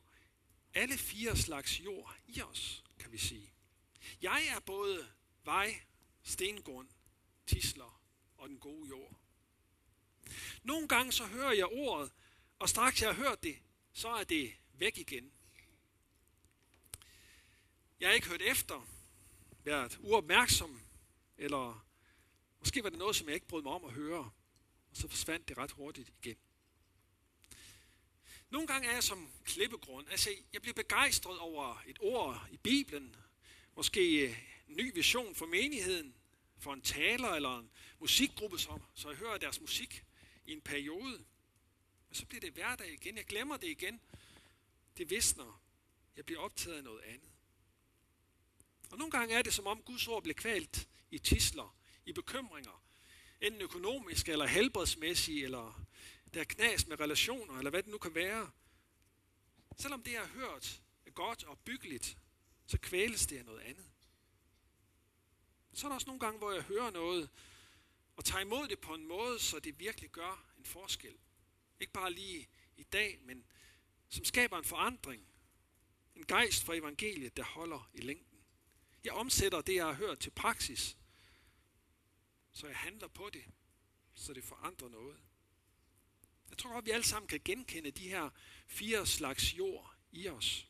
alle 0.73 0.97
fire 0.97 1.37
slags 1.37 1.79
jord 1.79 2.15
i 2.27 2.41
os, 2.41 2.83
kan 2.99 3.11
vi 3.11 3.17
sige. 3.17 3.53
Jeg 4.21 4.47
er 4.55 4.59
både 4.59 5.07
vej, 5.43 5.81
stengrund, 6.23 6.87
tisler 7.47 8.01
og 8.37 8.49
den 8.49 8.59
gode 8.59 8.87
jord. 8.89 9.15
Nogle 10.63 10.87
gange 10.87 11.11
så 11.11 11.25
hører 11.25 11.51
jeg 11.51 11.65
ordet, 11.65 12.11
og 12.59 12.69
straks 12.69 13.01
jeg 13.01 13.15
har 13.15 13.23
hørt 13.23 13.43
det, 13.43 13.57
så 13.93 14.09
er 14.09 14.23
det 14.23 14.53
væk 14.73 14.97
igen. 14.97 15.31
Jeg 17.99 18.09
har 18.09 18.13
ikke 18.13 18.27
hørt 18.27 18.41
efter, 18.41 18.87
været 19.63 19.97
uopmærksom, 20.01 20.81
eller 21.37 21.85
måske 22.59 22.83
var 22.83 22.89
det 22.89 22.99
noget, 22.99 23.15
som 23.15 23.27
jeg 23.27 23.35
ikke 23.35 23.47
brød 23.47 23.61
mig 23.61 23.71
om 23.71 23.85
at 23.85 23.91
høre, 23.91 24.31
og 24.89 24.97
så 24.97 25.07
forsvandt 25.07 25.49
det 25.49 25.57
ret 25.57 25.71
hurtigt 25.71 26.09
igen. 26.23 26.37
Nogle 28.49 28.67
gange 28.67 28.87
er 28.87 28.93
jeg 28.93 29.03
som 29.03 29.29
klippegrund. 29.43 30.09
Altså, 30.09 30.29
jeg 30.53 30.61
bliver 30.61 30.73
begejstret 30.73 31.39
over 31.39 31.83
et 31.87 31.97
ord 32.01 32.47
i 32.51 32.57
Bibelen, 32.57 33.15
måske 33.75 34.27
en 34.27 34.35
ny 34.67 34.93
vision 34.93 35.35
for 35.35 35.45
menigheden, 35.45 36.15
for 36.57 36.73
en 36.73 36.81
taler 36.81 37.29
eller 37.29 37.59
en 37.59 37.71
musikgruppe, 37.99 38.59
som, 38.59 38.81
så 38.95 39.09
jeg 39.09 39.17
hører 39.17 39.37
deres 39.37 39.61
musik 39.61 40.05
i 40.45 40.51
en 40.51 40.61
periode. 40.61 41.17
Men 42.07 42.15
så 42.15 42.25
bliver 42.25 42.41
det 42.41 42.53
hverdag 42.53 42.93
igen. 42.93 43.17
Jeg 43.17 43.25
glemmer 43.25 43.57
det 43.57 43.67
igen. 43.67 44.01
Det 44.97 45.09
visner. 45.09 45.61
Jeg 46.15 46.25
bliver 46.25 46.41
optaget 46.41 46.77
af 46.77 46.83
noget 46.83 47.01
andet. 47.01 47.29
Og 48.91 48.97
nogle 48.97 49.11
gange 49.11 49.35
er 49.35 49.41
det 49.41 49.53
som 49.53 49.67
om 49.67 49.81
Guds 49.81 50.07
ord 50.07 50.23
bliver 50.23 50.35
kvalt 50.35 50.87
i 51.11 51.17
tisler, 51.17 51.75
i 52.05 52.13
bekymringer, 52.13 52.83
enten 53.41 53.61
økonomisk 53.61 54.29
eller 54.29 54.45
helbredsmæssige, 54.45 55.43
eller 55.43 55.85
der 56.33 56.39
er 56.39 56.43
knas 56.43 56.87
med 56.87 56.99
relationer, 56.99 57.57
eller 57.57 57.69
hvad 57.69 57.83
det 57.83 57.91
nu 57.91 57.97
kan 57.97 58.15
være. 58.15 58.51
Selvom 59.77 60.03
det, 60.03 60.11
jeg 60.11 60.21
har 60.21 60.27
hørt, 60.27 60.81
er 61.05 61.11
godt 61.11 61.43
og 61.43 61.59
byggeligt, 61.59 62.17
så 62.67 62.77
kvæles 62.77 63.27
det 63.27 63.37
af 63.37 63.45
noget 63.45 63.59
andet. 63.59 63.85
Så 65.73 65.87
er 65.87 65.89
der 65.89 65.95
også 65.95 66.07
nogle 66.07 66.19
gange, 66.19 66.37
hvor 66.37 66.51
jeg 66.51 66.63
hører 66.63 66.89
noget, 66.89 67.29
og 68.15 68.25
tager 68.25 68.41
imod 68.41 68.67
det 68.67 68.79
på 68.79 68.93
en 68.93 69.07
måde, 69.07 69.39
så 69.39 69.59
det 69.59 69.79
virkelig 69.79 70.09
gør 70.09 70.45
en 70.57 70.65
forskel. 70.65 71.17
Ikke 71.79 71.93
bare 71.93 72.13
lige 72.13 72.47
i 72.77 72.83
dag, 72.83 73.19
men 73.21 73.45
som 74.09 74.25
skaber 74.25 74.57
en 74.57 74.63
forandring. 74.63 75.27
En 76.15 76.25
gejst 76.25 76.63
for 76.63 76.73
evangeliet, 76.73 77.37
der 77.37 77.43
holder 77.43 77.89
i 77.93 78.01
længden. 78.01 78.28
Jeg 79.03 79.13
omsætter 79.13 79.61
det, 79.61 79.75
jeg 79.75 79.85
har 79.85 79.93
hørt 79.93 80.19
til 80.19 80.29
praksis, 80.29 80.97
så 82.51 82.67
jeg 82.67 82.75
handler 82.75 83.07
på 83.07 83.29
det, 83.33 83.43
så 84.13 84.33
det 84.33 84.43
forandrer 84.43 84.89
noget. 84.89 85.17
Jeg 86.49 86.57
tror 86.57 86.73
godt, 86.73 86.85
vi 86.85 86.91
alle 86.91 87.05
sammen 87.05 87.27
kan 87.27 87.41
genkende 87.45 87.91
de 87.91 88.09
her 88.09 88.29
fire 88.67 89.05
slags 89.05 89.57
jord 89.57 89.95
i 90.11 90.27
os. 90.27 90.67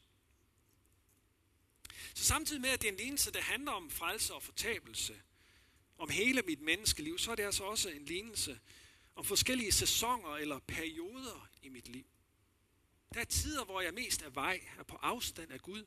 Så 2.13 2.23
samtidig 2.23 2.61
med, 2.61 2.69
at 2.69 2.81
det 2.81 2.87
er 2.87 2.91
en 2.91 2.97
lignelse, 2.97 3.31
der 3.31 3.41
handler 3.41 3.71
om 3.71 3.89
frelse 3.89 4.33
og 4.33 4.43
fortabelse, 4.43 5.21
om 5.97 6.09
hele 6.09 6.41
mit 6.41 6.61
menneskeliv, 6.61 7.17
så 7.17 7.31
er 7.31 7.35
det 7.35 7.43
altså 7.43 7.63
også 7.63 7.89
en 7.89 8.05
lignelse 8.05 8.59
om 9.15 9.25
forskellige 9.25 9.71
sæsoner 9.71 10.35
eller 10.35 10.59
perioder 10.59 11.49
i 11.61 11.69
mit 11.69 11.87
liv. 11.87 12.05
Der 13.13 13.19
er 13.19 13.25
tider, 13.25 13.65
hvor 13.65 13.81
jeg 13.81 13.93
mest 13.93 14.21
er 14.21 14.29
vej, 14.29 14.67
er 14.77 14.83
på 14.83 14.95
afstand 14.95 15.51
af 15.51 15.61
Gud, 15.61 15.85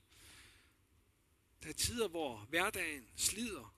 der 1.62 1.68
er 1.68 1.72
tider, 1.72 2.08
hvor 2.08 2.36
hverdagen 2.36 3.08
slider, 3.16 3.74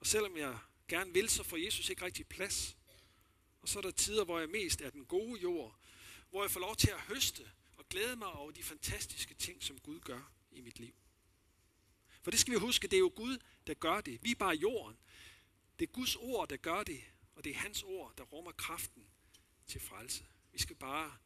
og 0.00 0.06
selvom 0.06 0.36
jeg 0.36 0.58
gerne 0.88 1.12
vil, 1.12 1.28
så 1.28 1.42
får 1.42 1.56
Jesus 1.56 1.88
ikke 1.88 2.04
rigtig 2.04 2.26
plads. 2.26 2.76
Og 3.62 3.68
så 3.68 3.78
er 3.78 3.82
der 3.82 3.90
tider, 3.90 4.24
hvor 4.24 4.38
jeg 4.38 4.48
mest 4.48 4.80
er 4.80 4.90
den 4.90 5.04
gode 5.04 5.40
jord, 5.40 5.78
hvor 6.30 6.42
jeg 6.42 6.50
får 6.50 6.60
lov 6.60 6.76
til 6.76 6.90
at 6.90 7.00
høste 7.00 7.50
og 7.76 7.88
glæde 7.88 8.16
mig 8.16 8.28
over 8.28 8.50
de 8.50 8.62
fantastiske 8.62 9.34
ting, 9.34 9.62
som 9.62 9.78
Gud 9.78 10.00
gør 10.00 10.32
i 10.50 10.60
mit 10.60 10.78
liv. 10.78 10.94
For 12.22 12.30
det 12.30 12.40
skal 12.40 12.54
vi 12.54 12.58
huske, 12.58 12.88
det 12.88 12.96
er 12.96 13.00
jo 13.00 13.12
Gud, 13.16 13.38
der 13.66 13.74
gør 13.74 14.00
det. 14.00 14.24
Vi 14.24 14.30
er 14.30 14.34
bare 14.34 14.54
jorden. 14.54 14.98
Det 15.78 15.88
er 15.88 15.92
Guds 15.92 16.16
ord, 16.16 16.48
der 16.48 16.56
gør 16.56 16.82
det, 16.82 17.04
og 17.34 17.44
det 17.44 17.50
er 17.50 17.56
hans 17.56 17.82
ord, 17.82 18.14
der 18.18 18.24
rummer 18.24 18.52
kraften 18.52 19.06
til 19.66 19.80
frelse. 19.80 20.24
Vi 20.52 20.58
skal 20.58 20.76
bare 20.76 21.16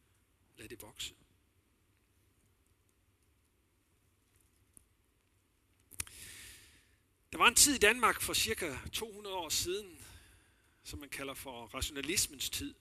lade 0.56 0.68
det 0.68 0.82
vokse. 0.82 1.14
Der 7.32 7.38
var 7.38 7.48
en 7.48 7.54
tid 7.54 7.74
i 7.74 7.78
Danmark 7.78 8.20
for 8.20 8.34
cirka 8.34 8.76
200 8.92 9.36
år 9.36 9.48
siden, 9.48 10.06
som 10.84 10.98
man 10.98 11.08
kalder 11.08 11.34
for 11.34 11.66
rationalismens 11.66 12.50
tid. 12.50 12.74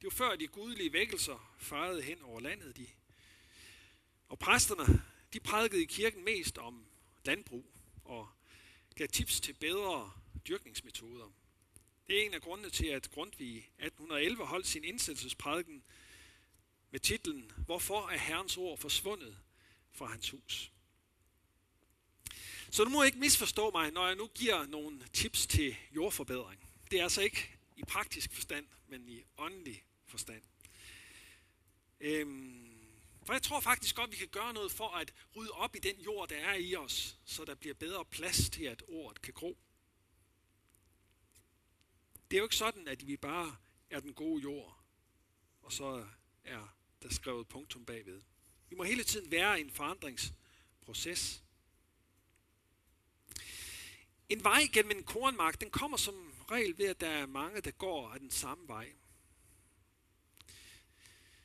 Det 0.00 0.04
var 0.04 0.10
før 0.10 0.36
de 0.36 0.46
gudelige 0.46 0.92
vækkelser 0.92 1.56
farede 1.58 2.02
hen 2.02 2.22
over 2.22 2.40
landet. 2.40 2.76
De. 2.76 2.86
Og 4.28 4.38
præsterne, 4.38 5.02
de 5.32 5.40
prædikede 5.40 5.82
i 5.82 5.86
kirken 5.86 6.24
mest 6.24 6.58
om 6.58 6.86
landbrug 7.24 7.66
og 8.04 8.28
gav 8.96 9.08
tips 9.08 9.40
til 9.40 9.52
bedre 9.52 10.12
dyrkningsmetoder. 10.48 11.32
Det 12.06 12.20
er 12.20 12.26
en 12.26 12.34
af 12.34 12.42
grundene 12.42 12.70
til, 12.70 12.86
at 12.86 13.10
Grundtvig 13.10 13.48
i 13.48 13.58
1811 13.58 14.46
holdt 14.46 14.66
sin 14.66 14.84
indsættelsesprædiken 14.84 15.82
med 16.90 17.00
titlen 17.00 17.52
Hvorfor 17.66 18.08
er 18.08 18.18
Herrens 18.18 18.56
ord 18.56 18.78
forsvundet 18.78 19.38
fra 19.92 20.06
hans 20.06 20.30
hus? 20.30 20.72
Så 22.70 22.84
du 22.84 22.90
må 22.90 23.02
ikke 23.02 23.18
misforstå 23.18 23.70
mig, 23.70 23.90
når 23.90 24.06
jeg 24.06 24.16
nu 24.16 24.26
giver 24.26 24.66
nogle 24.66 25.08
tips 25.12 25.46
til 25.46 25.76
jordforbedring. 25.96 26.68
Det 26.90 26.98
er 26.98 27.02
altså 27.02 27.20
ikke 27.20 27.58
i 27.76 27.84
praktisk 27.84 28.32
forstand, 28.32 28.66
men 28.88 29.08
i 29.08 29.22
åndelig 29.38 29.84
forstand. 30.06 30.42
Øhm, 32.00 32.70
for 33.26 33.32
jeg 33.32 33.42
tror 33.42 33.60
faktisk 33.60 33.96
godt, 33.96 34.10
vi 34.10 34.16
kan 34.16 34.28
gøre 34.28 34.52
noget 34.52 34.72
for 34.72 34.88
at 34.88 35.14
rydde 35.36 35.50
op 35.50 35.76
i 35.76 35.78
den 35.78 36.00
jord, 36.00 36.28
der 36.28 36.36
er 36.36 36.54
i 36.54 36.76
os, 36.76 37.16
så 37.24 37.44
der 37.44 37.54
bliver 37.54 37.74
bedre 37.74 38.04
plads 38.04 38.50
til, 38.50 38.64
at 38.64 38.82
ordet 38.88 39.22
kan 39.22 39.34
gro. 39.34 39.58
Det 42.30 42.36
er 42.36 42.38
jo 42.38 42.44
ikke 42.44 42.56
sådan, 42.56 42.88
at 42.88 43.06
vi 43.06 43.16
bare 43.16 43.56
er 43.90 44.00
den 44.00 44.14
gode 44.14 44.42
jord, 44.42 44.78
og 45.62 45.72
så 45.72 46.06
er 46.44 46.76
der 47.02 47.08
skrevet 47.08 47.48
punktum 47.48 47.84
bagved. 47.84 48.22
Vi 48.68 48.76
må 48.76 48.82
hele 48.82 49.04
tiden 49.04 49.30
være 49.30 49.58
i 49.58 49.62
en 49.62 49.70
forandringsproces. 49.70 51.42
En 54.30 54.44
vej 54.44 54.68
gennem 54.72 54.98
en 54.98 55.04
kornmark, 55.04 55.60
den 55.60 55.70
kommer 55.70 55.96
som 55.96 56.34
regel 56.50 56.78
ved, 56.78 56.86
at 56.86 57.00
der 57.00 57.08
er 57.08 57.26
mange, 57.26 57.60
der 57.60 57.70
går 57.70 58.10
af 58.10 58.20
den 58.20 58.30
samme 58.30 58.68
vej. 58.68 58.92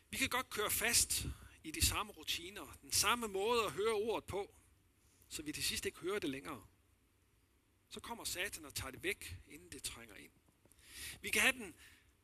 Vi 0.10 0.18
kan 0.18 0.30
godt 0.30 0.50
køre 0.50 0.72
fast 0.72 1.26
i 1.64 1.72
de 1.72 1.86
samme 1.86 2.12
rutiner, 2.12 2.78
den 2.82 2.92
samme 2.92 3.28
måde 3.28 3.64
at 3.64 3.72
høre 3.72 3.94
ordet 3.94 4.24
på, 4.24 4.56
så 5.30 5.44
vi 5.44 5.52
til 5.52 5.64
sidst 5.64 5.86
ikke 5.86 6.00
hører 6.00 6.20
det 6.20 6.30
længere. 6.30 6.66
Så 7.90 8.00
kommer 8.00 8.24
satan 8.24 8.66
og 8.66 8.74
tager 8.74 8.92
det 8.92 9.04
væk, 9.04 9.38
inden 9.48 9.72
det 9.72 9.84
trænger 9.84 10.16
ind. 10.16 10.32
Vi 11.22 11.30
kan 11.30 11.42
have 11.42 11.54
den 11.54 11.76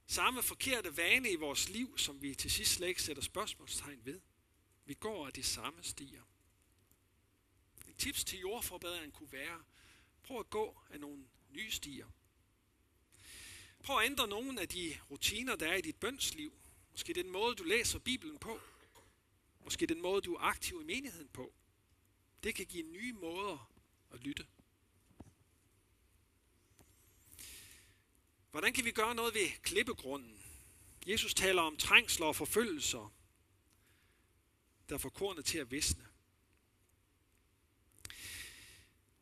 samme 0.08 0.43
forkerte 0.43 0.97
vane 0.97 1.32
i 1.32 1.36
vores 1.36 1.69
liv, 1.69 1.97
som 1.97 2.21
vi 2.21 2.36
til 2.36 2.52
sidst 2.52 2.71
slet 2.71 2.88
ikke 2.88 3.04
sætter 3.04 3.24
spørgsmålstegn 3.24 4.06
ved. 4.06 4.21
Vi 4.86 4.93
går 4.93 5.28
af 5.28 5.34
de 5.34 5.43
samme 5.43 5.84
stier. 5.84 6.24
Et 7.88 7.97
tips 7.97 8.24
til 8.24 8.39
jordforbedring 8.39 9.13
kunne 9.13 9.32
være, 9.32 9.63
prøv 10.32 10.39
at 10.39 10.50
gå 10.50 10.82
af 10.89 11.00
nogle 11.00 11.26
nye 11.50 11.72
stier. 11.72 12.08
Prøv 13.84 14.00
at 14.00 14.06
ændre 14.06 14.28
nogle 14.28 14.62
af 14.62 14.70
de 14.70 14.98
rutiner, 15.12 15.56
der 15.56 15.67
er 15.67 15.76
i 15.76 15.82
dit 15.82 15.96
bønsliv. 15.96 16.54
Måske 16.91 17.13
den 17.13 17.30
måde, 17.30 17.56
du 17.56 17.63
læser 17.63 18.00
Bibelen 18.00 18.38
på. 18.38 18.60
Måske 19.63 19.86
den 19.86 20.02
måde, 20.02 20.22
du 20.22 20.34
er 20.34 20.39
aktiv 20.39 20.82
i 20.82 20.84
menigheden 20.84 21.28
på. 21.28 21.54
Det 22.44 22.56
kan 22.56 22.65
give 22.65 22.84
nye 22.84 23.13
måder 23.13 23.72
at 24.12 24.20
lytte. 24.20 24.48
Hvordan 28.52 28.74
kan 28.74 28.86
vi 28.86 28.91
gøre 28.91 29.15
noget 29.15 29.34
ved 29.34 29.48
klippegrunden? 29.62 30.41
Jesus 31.08 31.34
taler 31.34 31.62
om 31.62 31.78
trængsler 31.78 32.26
og 32.26 32.36
forfølgelser, 32.36 33.13
der 34.89 34.98
får 34.98 35.10
kornet 35.10 35.46
til 35.46 35.58
at 35.58 35.72
visne. 35.72 36.11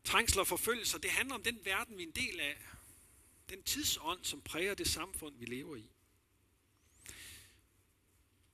Trængsler 0.10 0.42
og 0.42 0.48
forfølgelser, 0.48 0.98
det 0.98 1.12
handler 1.12 1.36
om 1.36 1.44
den 1.44 1.66
verden, 1.66 1.98
vi 1.98 2.04
er 2.04 2.08
en 2.08 2.14
del 2.16 2.40
af. 2.40 2.68
Den 3.50 3.64
tidsånd, 3.64 4.24
som 4.24 4.42
præger 4.42 4.74
det 4.74 4.88
samfund, 4.88 5.38
vi 5.38 5.46
lever 5.46 5.76
i. 5.76 5.92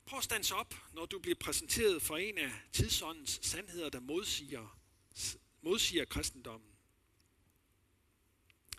Prøv 0.05 0.17
at 0.17 0.23
stands 0.23 0.51
op, 0.51 0.75
når 0.93 1.05
du 1.05 1.19
bliver 1.19 1.35
præsenteret 1.35 2.01
for 2.01 2.17
en 2.17 2.37
af 2.37 2.51
tidsåndens 2.71 3.39
sandheder, 3.43 3.89
der 3.89 3.99
modsiger, 3.99 4.79
modsiger 5.61 6.05
kristendommen. 6.05 6.71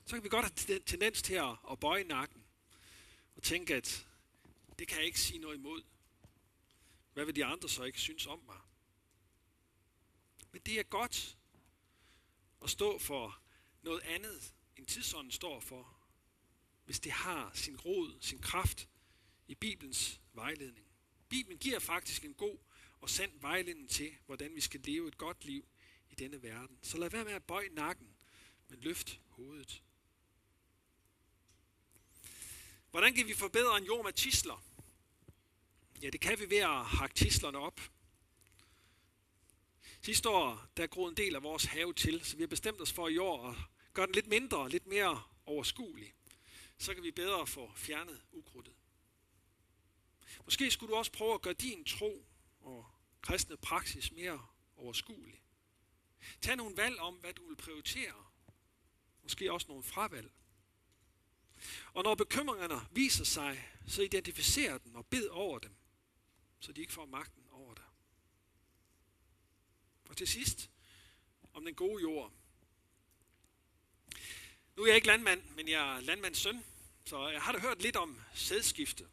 Så 0.06 0.16
kan 0.16 0.24
vi 0.24 0.28
godt 0.28 0.66
have 0.68 0.78
tendens 0.78 1.22
til 1.22 1.34
at, 1.34 1.56
at 1.70 1.80
bøje 1.80 2.04
nakken 2.04 2.44
og 3.36 3.42
tænke, 3.42 3.74
at 3.74 4.06
det 4.78 4.88
kan 4.88 4.98
jeg 4.98 5.06
ikke 5.06 5.20
sige 5.20 5.38
noget 5.38 5.56
imod. 5.56 5.82
Hvad 7.12 7.24
vil 7.24 7.36
de 7.36 7.44
andre 7.44 7.68
så 7.68 7.84
ikke 7.84 8.00
synes 8.00 8.26
om 8.26 8.42
mig? 8.46 8.60
Men 10.52 10.62
det 10.66 10.78
er 10.78 10.82
godt 10.82 11.36
at 12.62 12.70
stå 12.70 12.98
for 12.98 13.42
noget 13.82 14.00
andet, 14.00 14.54
end 14.76 14.86
tidsånden 14.86 15.32
står 15.32 15.60
for, 15.60 15.96
hvis 16.84 17.00
det 17.00 17.12
har 17.12 17.50
sin 17.54 17.76
rod, 17.76 18.18
sin 18.20 18.38
kraft 18.38 18.88
i 19.48 19.54
Bibelens 19.54 20.20
vejledning. 20.32 20.86
Bibelen 21.28 21.58
giver 21.58 21.78
faktisk 21.78 22.24
en 22.24 22.34
god 22.34 22.58
og 23.00 23.10
sand 23.10 23.40
vejledning 23.40 23.90
til, 23.90 24.16
hvordan 24.26 24.54
vi 24.54 24.60
skal 24.60 24.80
leve 24.80 25.08
et 25.08 25.18
godt 25.18 25.44
liv 25.44 25.68
i 26.10 26.14
denne 26.14 26.42
verden. 26.42 26.78
Så 26.82 26.98
lad 26.98 27.10
være 27.10 27.24
med 27.24 27.32
at 27.32 27.44
bøje 27.44 27.68
nakken, 27.68 28.16
men 28.68 28.80
løft 28.80 29.20
hovedet. 29.28 29.82
Hvordan 32.90 33.14
kan 33.14 33.26
vi 33.26 33.34
forbedre 33.34 33.78
en 33.78 33.84
jord 33.84 34.04
med 34.04 34.12
tisler? 34.12 34.64
Ja, 36.02 36.10
det 36.10 36.20
kan 36.20 36.40
vi 36.40 36.50
ved 36.50 36.58
at 36.58 36.84
hakke 36.84 37.14
tislerne 37.14 37.58
op. 37.58 37.80
Sidste 40.06 40.28
år, 40.28 40.66
der 40.76 40.86
groede 40.86 41.10
en 41.10 41.16
del 41.16 41.34
af 41.34 41.42
vores 41.42 41.64
have 41.64 41.92
til, 41.92 42.24
så 42.24 42.36
vi 42.36 42.42
har 42.42 42.48
bestemt 42.48 42.80
os 42.80 42.92
for 42.92 43.08
i 43.08 43.18
år 43.18 43.48
at 43.48 43.56
gøre 43.92 44.06
den 44.06 44.14
lidt 44.14 44.26
mindre, 44.26 44.68
lidt 44.68 44.86
mere 44.86 45.22
overskuelig. 45.46 46.14
Så 46.78 46.94
kan 46.94 47.02
vi 47.02 47.10
bedre 47.10 47.46
få 47.46 47.72
fjernet 47.76 48.22
ukrudtet. 48.32 48.74
Måske 50.44 50.70
skulle 50.70 50.92
du 50.92 50.96
også 50.96 51.12
prøve 51.12 51.34
at 51.34 51.42
gøre 51.42 51.54
din 51.54 51.84
tro 51.84 52.26
og 52.60 52.86
kristne 53.20 53.56
praksis 53.56 54.12
mere 54.12 54.46
overskuelig. 54.76 55.42
Tag 56.40 56.56
nogle 56.56 56.76
valg 56.76 56.98
om, 56.98 57.14
hvad 57.14 57.32
du 57.34 57.48
vil 57.48 57.56
prioritere. 57.56 58.24
Måske 59.22 59.52
også 59.52 59.66
nogle 59.68 59.82
fravalg. 59.82 60.30
Og 61.92 62.04
når 62.04 62.14
bekymringerne 62.14 62.80
viser 62.90 63.24
sig, 63.24 63.68
så 63.86 64.02
identificer 64.02 64.78
dem 64.78 64.94
og 64.94 65.06
bed 65.06 65.28
over 65.28 65.58
dem, 65.58 65.76
så 66.60 66.72
de 66.72 66.80
ikke 66.80 66.92
får 66.92 67.06
magten 67.06 67.48
over 67.50 67.74
dig. 67.74 67.84
Og 70.08 70.16
til 70.16 70.28
sidst, 70.28 70.70
om 71.54 71.64
den 71.64 71.74
gode 71.74 72.02
jord. 72.02 72.32
Nu 74.76 74.82
er 74.82 74.86
jeg 74.86 74.96
ikke 74.96 75.06
landmand, 75.06 75.42
men 75.56 75.68
jeg 75.68 75.96
er 75.96 76.00
landmands 76.00 76.38
søn, 76.38 76.64
så 77.04 77.28
jeg 77.28 77.42
har 77.42 77.52
da 77.52 77.58
hørt 77.58 77.82
lidt 77.82 77.96
om 77.96 78.20
sædskifte. 78.34 79.08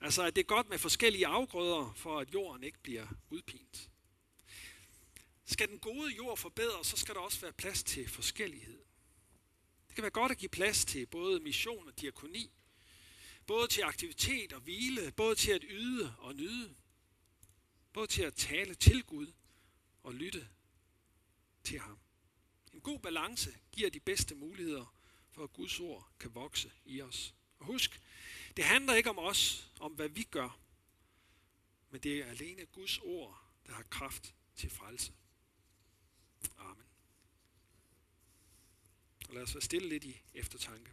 Altså, 0.00 0.22
at 0.22 0.36
det 0.36 0.42
er 0.42 0.46
godt 0.46 0.68
med 0.68 0.78
forskellige 0.78 1.26
afgrøder, 1.26 1.92
for 1.96 2.20
at 2.20 2.34
jorden 2.34 2.64
ikke 2.64 2.78
bliver 2.82 3.06
udpint. 3.30 3.90
Skal 5.44 5.68
den 5.68 5.78
gode 5.78 6.14
jord 6.14 6.38
forbedres, 6.38 6.86
så 6.86 6.96
skal 6.96 7.14
der 7.14 7.20
også 7.20 7.40
være 7.40 7.52
plads 7.52 7.82
til 7.82 8.08
forskellighed. 8.08 8.78
Det 9.88 9.94
kan 9.94 10.02
være 10.02 10.10
godt 10.10 10.32
at 10.32 10.38
give 10.38 10.48
plads 10.48 10.84
til 10.84 11.06
både 11.06 11.40
mission 11.40 11.88
og 11.88 12.00
diakoni, 12.00 12.50
både 13.46 13.68
til 13.68 13.82
aktivitet 13.82 14.52
og 14.52 14.60
hvile, 14.60 15.12
både 15.16 15.34
til 15.34 15.50
at 15.50 15.64
yde 15.68 16.14
og 16.18 16.34
nyde, 16.34 16.74
både 17.92 18.06
til 18.06 18.22
at 18.22 18.34
tale 18.34 18.74
til 18.74 19.04
Gud 19.04 19.32
og 20.08 20.14
lytte 20.14 20.48
til 21.64 21.78
ham. 21.78 21.98
En 22.72 22.80
god 22.80 22.98
balance 22.98 23.58
giver 23.72 23.90
de 23.90 24.00
bedste 24.00 24.34
muligheder 24.34 24.94
for, 25.30 25.44
at 25.44 25.52
Guds 25.52 25.80
ord 25.80 26.12
kan 26.20 26.34
vokse 26.34 26.72
i 26.84 27.02
os. 27.02 27.34
Og 27.58 27.66
husk, 27.66 28.00
det 28.56 28.64
handler 28.64 28.94
ikke 28.94 29.10
om 29.10 29.18
os, 29.18 29.70
om 29.80 29.92
hvad 29.92 30.08
vi 30.08 30.22
gør, 30.22 30.58
men 31.90 32.00
det 32.00 32.18
er 32.18 32.26
alene 32.26 32.66
Guds 32.66 32.98
ord, 32.98 33.44
der 33.66 33.72
har 33.72 33.82
kraft 33.82 34.34
til 34.56 34.70
frelse. 34.70 35.12
Amen. 36.58 36.86
Og 39.28 39.34
lad 39.34 39.42
os 39.42 39.54
være 39.54 39.62
stille 39.62 39.88
lidt 39.88 40.04
i 40.04 40.22
eftertanke. 40.34 40.92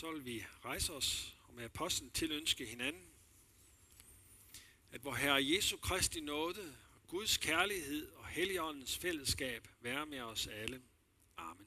Så 0.00 0.12
vil 0.12 0.24
vi 0.24 0.44
rejse 0.64 0.92
os 0.92 1.36
og 1.48 1.54
med 1.54 1.64
apostlen 1.64 2.10
tilønske 2.10 2.66
hinanden, 2.66 3.02
at 4.92 5.04
vor 5.04 5.14
Herre 5.14 5.46
Jesu 5.46 5.76
Kristi 5.76 6.20
nåde, 6.20 6.76
Guds 7.08 7.36
kærlighed 7.36 8.12
og 8.12 8.26
Helligåndens 8.26 8.98
fællesskab 8.98 9.68
være 9.80 10.06
med 10.06 10.20
os 10.20 10.46
alle. 10.46 10.82
Amen. 11.36 11.66